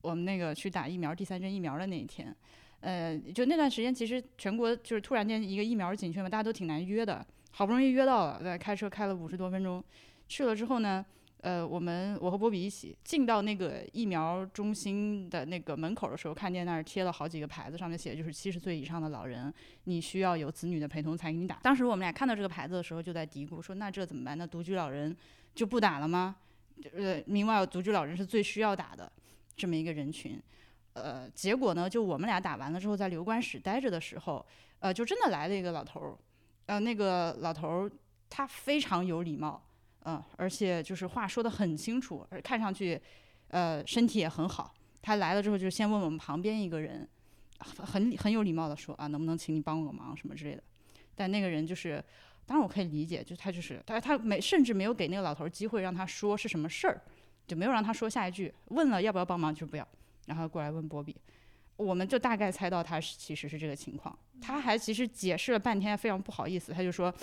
[0.00, 2.34] 我们那个去打疫苗第三针疫苗的那一天。
[2.80, 9.82] 呃，就那段时间，其实全国就是突然间一个疫苗紧缺嘛，大家都挺难约的，好不容易约到了，在开车开了五十多分钟，
[10.28, 11.04] 去了之后呢。
[11.42, 19.52] 呃，我们我和波比一起进到那个疫苗中心的那个门口的时候，看见那儿贴了好几个牌子，上面写的就是七十岁以上的老人，
[19.84, 21.58] 你需要有子女的陪同才给你打。
[21.60, 24.38] 当时我们俩看到这个牌子的时候，就在嘀咕说：“那这怎么办？
[24.38, 25.16] 那独居老人
[25.52, 26.36] 就不打了吗？”
[26.96, 29.10] 呃，明外独居老人是最需要打的
[29.56, 30.40] 这么一个人群。
[30.92, 34.46] 呃，结果呢，就我们俩打完了之后，在留观室待着的时候，
[34.78, 36.16] 呃，就真的来了一个老头儿。
[36.66, 37.90] 呃，那个老头儿
[38.30, 39.60] 他非常有礼貌。
[40.04, 43.00] 嗯，而且就是话说的很清楚，而看上去，
[43.48, 44.74] 呃，身体也很好。
[45.00, 47.08] 他来了之后，就先问我们旁边一个人，
[47.58, 50.62] 很很有礼貌的说啊，能不能请你帮我个忙什么之类的。
[51.14, 52.02] 但那个人就是，
[52.46, 57.00] 当然我可以理解，就他就是他他没甚至没有给那个老头机会让他说是什么事儿，
[57.46, 58.52] 就没有让他说下一句。
[58.68, 59.86] 问了要不要帮忙就不要，
[60.26, 61.16] 然后过来问波比。
[61.76, 64.16] 我们就大概猜到他是其实是这个情况。
[64.40, 67.14] 他还其实解释了半天，非常不好意思，他就说。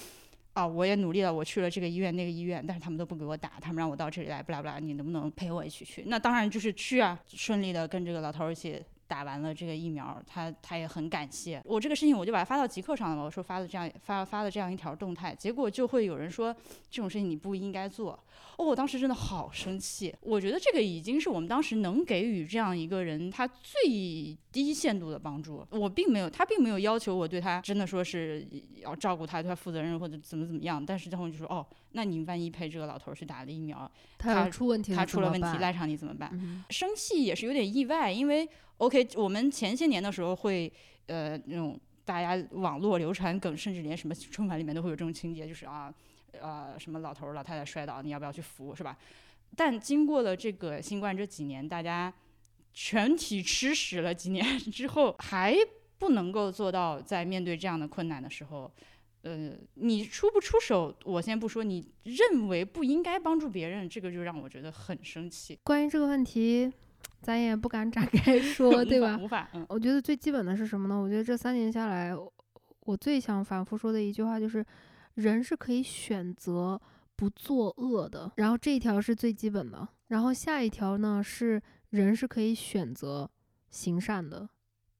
[0.53, 6.03] 啊，我也努力了，我去了这个医院那个医院，但是他们都不给我打，他们让我到这里来，不啦不啦，你能不能陪我一起去？
[6.07, 8.81] 那当然就是去啊，顺利的跟这个老头一起。
[9.09, 13.23] 打完了这个疫苗，他他也很感谢我这个事情，我就把它发到极客上了嘛。
[13.23, 16.55] 我说发了这样发发了这样一条动态，结果就会有人说
[16.91, 18.11] 这种事情你不应该做。
[18.55, 20.15] 哦，我当时真的好生气。
[20.21, 25.65] 我觉得这个已经是我们当时能给予这样一个人他最低限度的帮助。
[25.71, 28.47] 我并没有，他并没有要求我对他真的说是
[28.81, 30.83] 要照顾他，对他负责任或者怎么怎么样。
[30.85, 36.31] 但是最后就说哦，那你万一陪这个老头去打了疫苗，他出问题，他出了问题赖上你怎么办？
[36.69, 38.47] 生气也是有点意外，因为。
[38.79, 40.71] OK，我们前些年的时候会，
[41.07, 45.93] 呃，那种大家网络流传梗，甚至连什么春晚里面都会有这种情节，就是啊，
[46.39, 48.97] 呃，什么老头儿老太太摔倒，你要不要去扶，是吧？
[49.53, 52.13] 但经过了这个新冠这几年，大家
[52.73, 55.55] 全体吃屎了几年 之后，还
[55.97, 58.71] 不能够做到在面对这样的困难的时候，
[59.21, 65.59] 呃，你出不出手，我先不说，你认为不应该帮助别人，这个就让我觉得很生气。
[65.63, 66.71] 关于这个问题。
[67.21, 69.17] 咱也不敢展开 说，对吧？
[69.21, 69.49] 无法。
[69.67, 70.97] 我觉得最基本的是什么呢？
[70.97, 72.13] 我觉得这三年下来，
[72.81, 74.65] 我最想反复说的一句话就是：
[75.15, 76.79] 人是可以选择
[77.17, 78.31] 不作恶的。
[78.37, 79.85] 然后这一条是最基本的。
[80.07, 83.29] 然后下一条呢是人是可以选择
[83.69, 84.49] 行善的，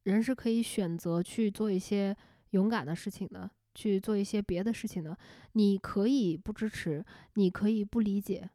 [0.03, 2.15] 人是可以选择去做一些
[2.51, 5.17] 勇敢的事情的，去做一些别的事情的。
[5.53, 8.49] 你可以不支持，你可以不理解，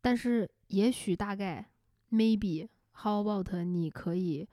[0.00, 1.70] 但是也许大概
[2.10, 2.68] maybe。
[3.02, 4.46] How about 你可以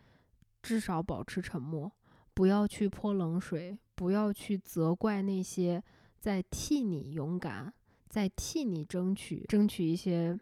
[0.62, 1.92] 至少保持沉默，
[2.34, 5.84] 不要去泼冷水，不要去责怪那些
[6.18, 7.74] 在替你勇敢、
[8.08, 10.40] 在替你争取、争取一些。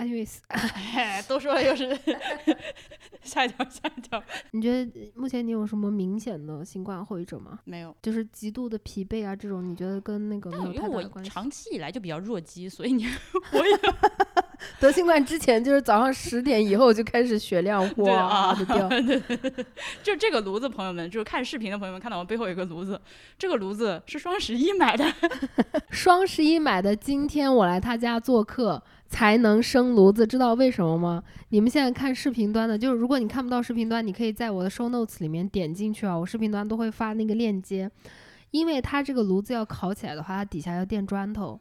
[0.00, 0.38] Anyways，
[1.28, 1.94] 都说了又是
[3.22, 4.22] 下一条，下一条。
[4.52, 7.58] 你觉得目前你有什么明显的新冠后遗症吗？
[7.64, 11.30] 没有，就是极度的疲惫啊，这种你觉得跟那个没有太大关系？
[11.30, 13.06] 长 期以来就比较弱鸡，所以你
[13.52, 13.78] 我也。
[14.78, 18.88] 得新冠之前，就是早上十点以后就开始血量哇的掉。
[20.02, 22.98] 就这个炉子，朋友们，就是看视频的朋友们看到我背后有个炉子，
[23.38, 25.04] 这个炉子是双十一买的。
[25.90, 31.22] 双十一买的，今天我来他家做客才能生炉子，知道为什么吗？
[31.48, 37.90] 你们现在看视频端的，就是如果你看不到视频端，你可以在我的 show notes 里面点进去啊，我视频端都会发那个链接，
[38.52, 41.58] 因为它这个炉子要烤起来的话，它底下要垫砖头。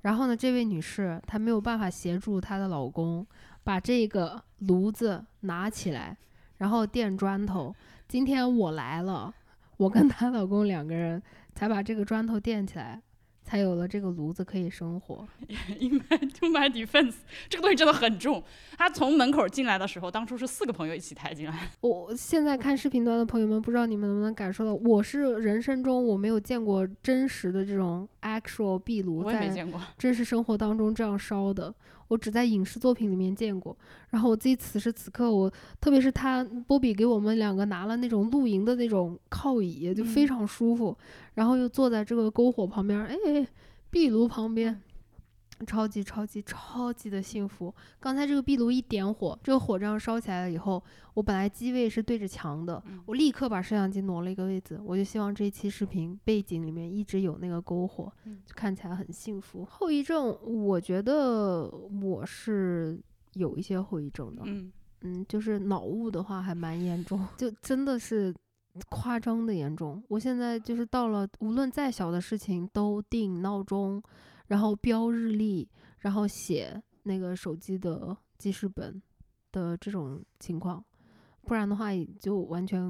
[0.00, 3.24] 然后呢，这位女士她没有办法协助她的老公
[3.62, 6.16] 把这个炉子拿起来，
[6.56, 7.74] 然后垫砖头。
[8.08, 9.34] 今天我来了，
[9.76, 11.22] 我跟她老公两个人
[11.54, 13.02] 才把这个砖头垫起来。
[13.48, 15.26] 才有了这个炉子可以生火。
[15.80, 17.14] In my to my defense，
[17.48, 18.44] 这个东西真的很重。
[18.76, 21.70] 他从门口进来的时候，当初是四个朋友一起抬进来。
[21.80, 29.48] 我现在看视频端的朋友们，不知道你们能不能感受到，我是人生中我没有见过真实的这种 actual 壁炉，在
[29.96, 31.74] 真实生活当中这样烧的。
[32.08, 33.76] 我只在影视作品里面见过，
[34.10, 40.96] 然后我自己此时此刻，我特别是他波比给我们两个拿了那种露营的那种靠椅，就非常舒服，
[41.34, 43.16] 然后又坐在这个篝火旁边，哎，
[43.90, 44.80] 壁炉旁边。
[45.66, 47.74] 超级超级超级的幸福！
[47.98, 50.82] 刚才这个壁炉一点火，这个火这样烧起来了以后，
[51.14, 59.64] 我本来机位是对着墙的，我立刻把摄像机挪了一个位置，我就希望这一期视频背景里面一直有那个篝火，就看起来很幸福。
[59.64, 61.68] 后遗症，我觉得
[62.02, 62.98] 我是
[63.34, 68.34] 有一些后遗症的，嗯嗯，就是脑雾的话还蛮严重，就真的是
[68.88, 70.02] 夸张的严重。
[70.08, 74.02] 我现在就是到了，无论再小的事情都定闹钟。
[74.48, 75.66] 然后标日历，
[76.00, 79.00] 然后写那个手机的记事本
[79.52, 80.84] 的这种情况，
[81.42, 81.88] 不然的话
[82.18, 82.80] 就完全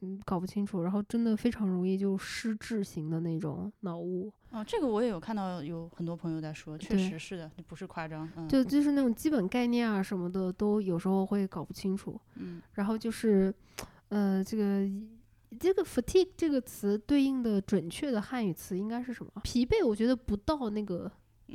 [0.00, 0.82] 嗯搞不清楚。
[0.82, 4.32] 然后真的非常容易就失智型的那种脑雾。
[4.50, 8.28] 哦，这个我也有看到有很多朋友在说，确实是的，不是夸张。
[8.48, 12.20] 就就是那种基本概念啊什么的，都有时候会搞不清楚。
[12.36, 12.60] 嗯。
[12.72, 13.54] 然后就是，
[14.08, 14.88] 呃，这个。
[15.58, 19.32] 这个 fatigue 这个词对应的准确的汉语词应该是什么？
[19.42, 21.10] 疲惫，我觉得不到那个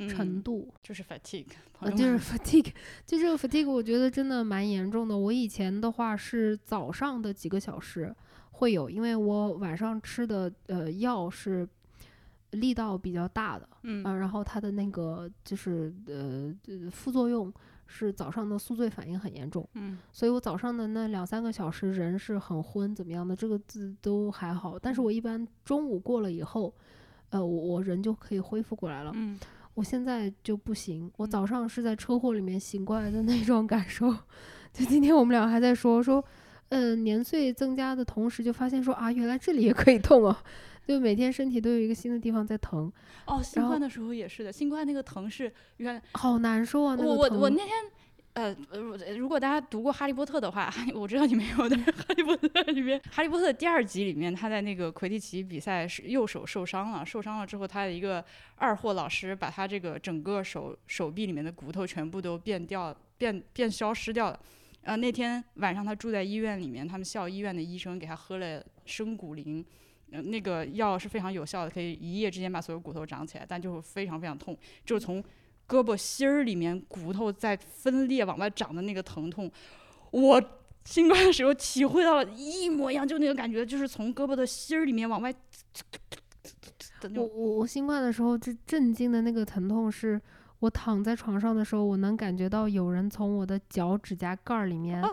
[0.09, 1.47] 程度，就是 fatigue，
[1.95, 2.73] 就是 fatigue，
[3.05, 5.17] 就这个 fatigue，我觉得真的蛮严重的。
[5.17, 8.13] 我以前的话是早上的几个小时
[8.51, 11.67] 会有，因为我晚上吃的呃药是
[12.51, 16.53] 力道比较大的，嗯，然后它的那个就是呃
[16.91, 17.53] 副作用。
[17.87, 26.73] 是早上的宿醉反应很严重，嗯，所以我早上的那两三个小时人是很昏，怎么样的这个字都还好，但是我一般中午过了以后，
[27.29, 29.39] 呃，我我人就可以恢复过来了，嗯，
[29.73, 34.11] 我现在就不行，我早上是在车祸里面醒过来的那种感受，
[34.73, 36.23] 就今天我们俩还在说说，
[36.69, 40.35] 呃，年岁增加的同时，就发现说啊，原来这里也可以痛哦，
[40.87, 42.91] 就每天身体都有一个新的地方在疼。
[43.25, 46.95] 哦，新冠的时候也是的，新冠那个疼是原好难受啊。
[46.97, 47.69] 我我我那天。
[48.35, 51.77] 呃呃，如果大家读过《哈利波特》的话， 我知道你没有的。
[51.85, 58.21] 《哈利波特》里面，《哈利波特》第二集里面，他在那个魁地奇比赛是右手受伤了，受伤了之后，他的一个
[58.57, 64.37] 二货老师把他这个整个手手臂里面的骨头全部都变掉，变变消失掉了。
[64.81, 69.65] 呃，那天晚上他住在医院里面，他们校医院的医生给他喝了生骨灵，呃，
[70.21, 75.23] 那个药是非常有效的，可以一夜之间把所有骨头长起来，但就非常非常痛，就从。
[75.67, 79.51] 胳膊心儿里面骨头在分裂往外长的那个疼痛，
[80.11, 80.39] 我
[80.83, 85.33] 新冠的时候体会到了一模一样，就那个感觉，就是从胳膊的心儿里面往外。
[87.15, 90.21] 我我我新冠的时候，就震惊的那个疼痛，是
[90.59, 95.03] 我躺在床上的时候，我能感觉到有人从我的脚指甲盖儿里面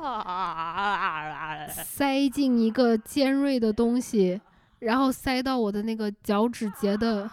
[1.70, 4.38] 塞进一个尖锐的东西，
[4.82, 7.30] 然后塞到我的那个脚趾节的。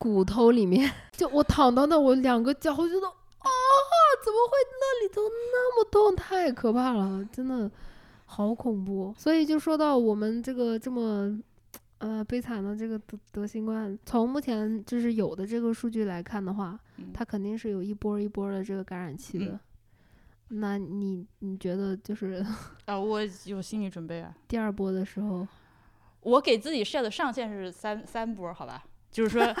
[0.00, 3.48] 骨头里面， 就我躺到那，我两个脚，我觉得啊，
[4.24, 6.14] 怎么会那里头那么痛？
[6.14, 7.68] 太可怕了，真的
[8.24, 9.12] 好恐怖。
[9.18, 11.36] 所以就说到我们这个这么
[11.98, 16.78] 呃悲惨的这个得得新冠，从目前就是有的这个数据来看的话，
[17.12, 19.58] 它肯定是有一波一波的这个感染期的。
[20.50, 22.46] 那你你觉得就是
[22.84, 24.32] 啊，我有心理准备啊。
[24.46, 25.44] 第二波的时候，
[26.20, 28.84] 我给自己设的上限是三三波，好吧？
[29.10, 29.54] 就是说，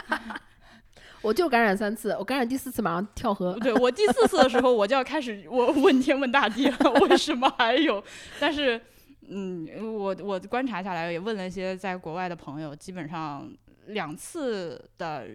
[1.22, 3.54] 我就感染三次，我感染第四次马上跳河。
[3.60, 6.76] 对我第四次的时候，我就要开始我问天问大地了，
[7.08, 8.02] 为什么还有？
[8.38, 8.80] 但是，
[9.28, 13.50] 嗯，我我观察下来也问了一些在国外的朋友，基本上
[13.86, 15.26] 两次的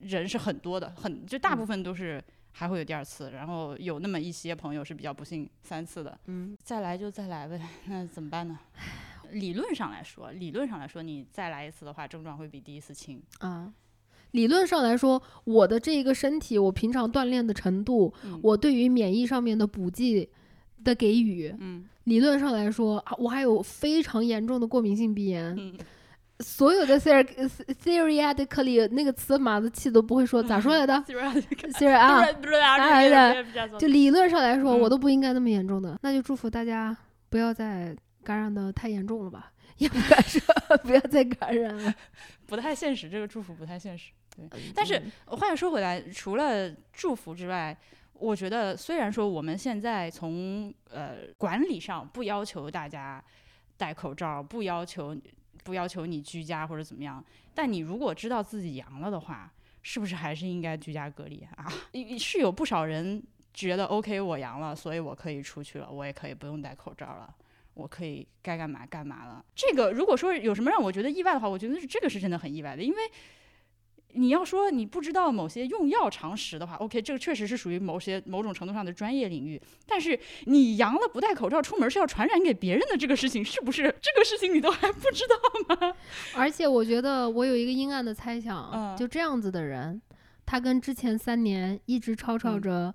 [0.00, 2.22] 人是很多的，很就大部分都是
[2.52, 6.18] 还会有第二次，然后有那么一些朋友是比较不幸三次的。
[6.26, 8.58] 嗯，再来就再来呗，那怎么办呢？
[9.32, 13.72] 理论上来说，理论上来说，你再来一次的话，症状会比第一次轻啊。
[14.32, 20.28] 理论上来说，我的这一个身体，我平常锻炼的程度，我对于免疫上面的补剂
[20.84, 25.74] 的给予，嗯，理论上来说，我还有非常严重的过敏性鼻炎，
[26.38, 27.24] 所有的 ser
[27.82, 30.94] theoretically 那个词，马子气都不会说，咋说来的？
[31.08, 35.98] theoretically 啊，就理论上来说，我都不应该那么严重的。
[36.02, 36.96] 那就祝福大家
[37.28, 37.96] 不要再。
[38.30, 39.52] 感染的太严重了吧？
[39.78, 40.40] 也不敢说，
[40.84, 41.92] 不要再感染了，
[42.46, 43.10] 不太现实。
[43.10, 44.12] 这个祝福不太现实。
[44.36, 47.76] 对，但是话又说回来，除了祝福之外，
[48.12, 53.20] 我觉得虽然说我们现在从呃管理上不要求大家
[53.76, 55.16] 戴口罩，不要求
[55.64, 59.52] 不要求你居家或者怎么样，但你如果知道自己阳了的话，
[59.82, 61.66] 是不是还是应该居家隔离啊？
[62.16, 63.20] 是有不少人
[63.52, 67.34] 觉得 OK，我阳了，所以我可以出去了，我也可以不用戴口罩了。
[67.80, 69.44] 我可以该干嘛干嘛了。
[69.54, 72.82] 这个如果说有什么让我觉得意外的话，我觉得是这个是真的很意外的。
[72.82, 72.98] 因为
[74.12, 79.60] 你要说你不知道某些用药常识的话，OK，这个确实是属于某些某种程度上的专业领域。
[79.86, 85.94] 但是你阳了不戴口罩出门是要传染给别人的这个事情，是不是这个事情你都还不知道吗？
[86.34, 90.02] 而且我觉得我有一个阴暗的猜想，就这样子的人，
[90.44, 92.94] 他跟之前三年一直吵吵着。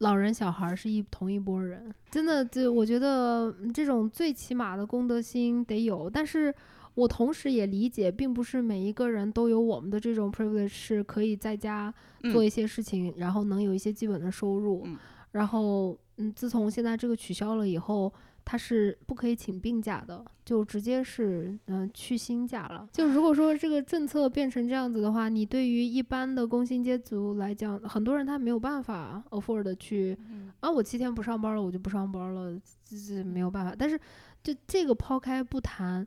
[0.00, 6.10] 老人小孩是一同一波人，真的，就我觉得这种最起码的公德心得有。
[6.10, 6.54] 但是
[6.94, 11.92] 我同时也理解，并不是每一个人都有我们的这种 privilege，是可以在家
[12.32, 14.86] 做一些事情，然后能有一些基本的收入。
[15.32, 18.12] 然后，嗯，自从现在这个取消了以后。
[18.44, 22.88] 他是不可以请病假的，就直接是嗯去薪假了。
[22.92, 30.18] 就如果说这个政策变成这样子的话，你对于一般的工薪阶族来讲，很多人他没有办法 afford 去
[30.60, 33.74] 啊，我七天不上班了，我就不上班了，这这没有办法。
[33.78, 33.98] 但是
[34.42, 36.06] 就这个抛开不谈，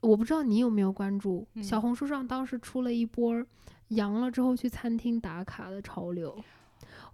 [0.00, 3.44] 我不知道你有没有关注，小红书上当时出了一波
[3.88, 6.36] 阳了之后去餐厅打卡的潮流。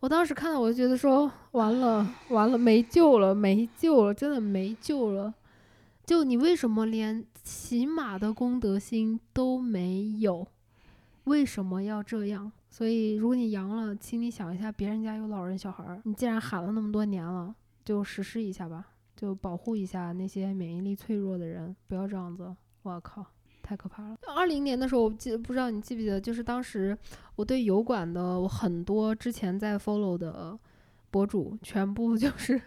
[0.05, 5.33] 我当时看到，我就觉得说完了，完了，没救了，没救了，真的没救了。
[6.05, 10.47] 就你为什么连起码的公德心都没有？
[11.25, 12.53] 为什么要这样？
[12.69, 18.85] 所以，如果你阳了，请你想一下，别人家有老人小孩儿，你既然喊了那么多年了，就实施一下吧，
[19.17, 22.55] 就保护一下那些免疫力脆弱的人，不要这样子。
[22.83, 23.25] 我靠！
[23.65, 24.17] 太可怕了！
[24.37, 26.97] 二零年的时候，我记不知道你记不记得，就是当时
[27.37, 30.57] 我对油管的我很多之前在 follow 的
[31.11, 32.61] 博主，全部就是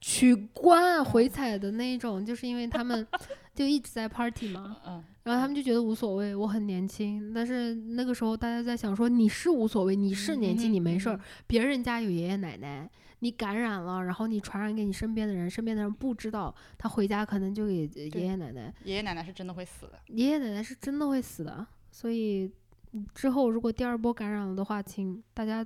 [0.00, 3.06] 取关回踩的那一种，就是因为他们
[3.54, 4.78] 就一直在 party 嘛，
[5.22, 7.32] 然后他们就觉得无所谓，我很年轻。
[7.32, 11.20] 但是那个时候大家在想说，你是无所谓，你是年轻，你没事儿。
[11.46, 12.90] 别人家有爷爷奶奶，
[13.20, 18.74] 你感染了，然后你传染给你身边的人，身边的人不知道，他回家可能就给爷爷奶奶。
[18.84, 19.98] 爷爷奶奶是真的会死的。
[20.08, 21.66] 爷爷奶奶是真的会死的。
[21.90, 22.52] 所以
[23.14, 25.64] 之后如果第二波感染了的话，请大家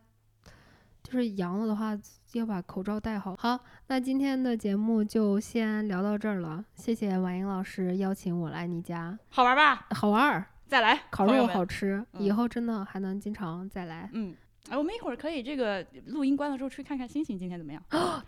[1.03, 1.99] 就是阳了的话。
[2.35, 3.37] 要把口罩戴好。
[3.39, 6.65] 好，那今天的节目就先聊到这儿了。
[6.75, 9.87] 谢谢婉莹老师邀请我来你家，好玩吧？
[9.91, 11.01] 好玩，再来。
[11.13, 14.11] 烤肉好吃，以后真的还能经常再来。
[14.15, 14.35] 嗯，
[14.71, 17.83] 哎，我们一会儿可以这个录音关了之后出去看看星星，今天怎么样？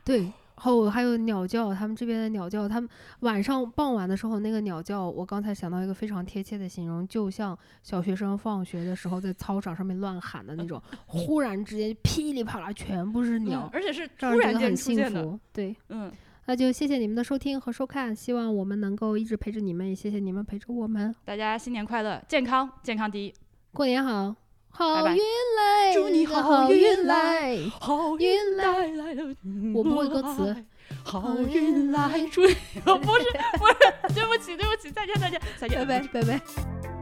[0.04, 0.32] 对。
[0.58, 2.88] 后还有鸟叫，他们这边的鸟叫，他们
[3.20, 15.38] 晚上傍晚的时候那个鸟叫，我刚才想到一个非常贴切的形容，就像小学生放学的时候在操场上面乱喊的那种， 忽然之间噼里啪啦全部是鸟，而且是突然间出现的。
[15.52, 16.10] 对，嗯，
[16.46, 21.14] 那就谢谢你们的收听和收看，希望我们能够一直陪着你们，也谢谢你们陪着我们。
[21.26, 23.34] 大家新年快乐，健康健康第一，
[23.74, 24.34] 过年好。
[24.76, 25.16] 好运
[25.56, 29.34] 来，祝你好运来，好运来来了。
[29.74, 30.54] 我不会歌词。
[31.02, 32.54] 好运来，祝你
[32.84, 33.24] 不是
[33.58, 36.95] 不是， 对不起对不起，再见再见再见，拜拜拜拜。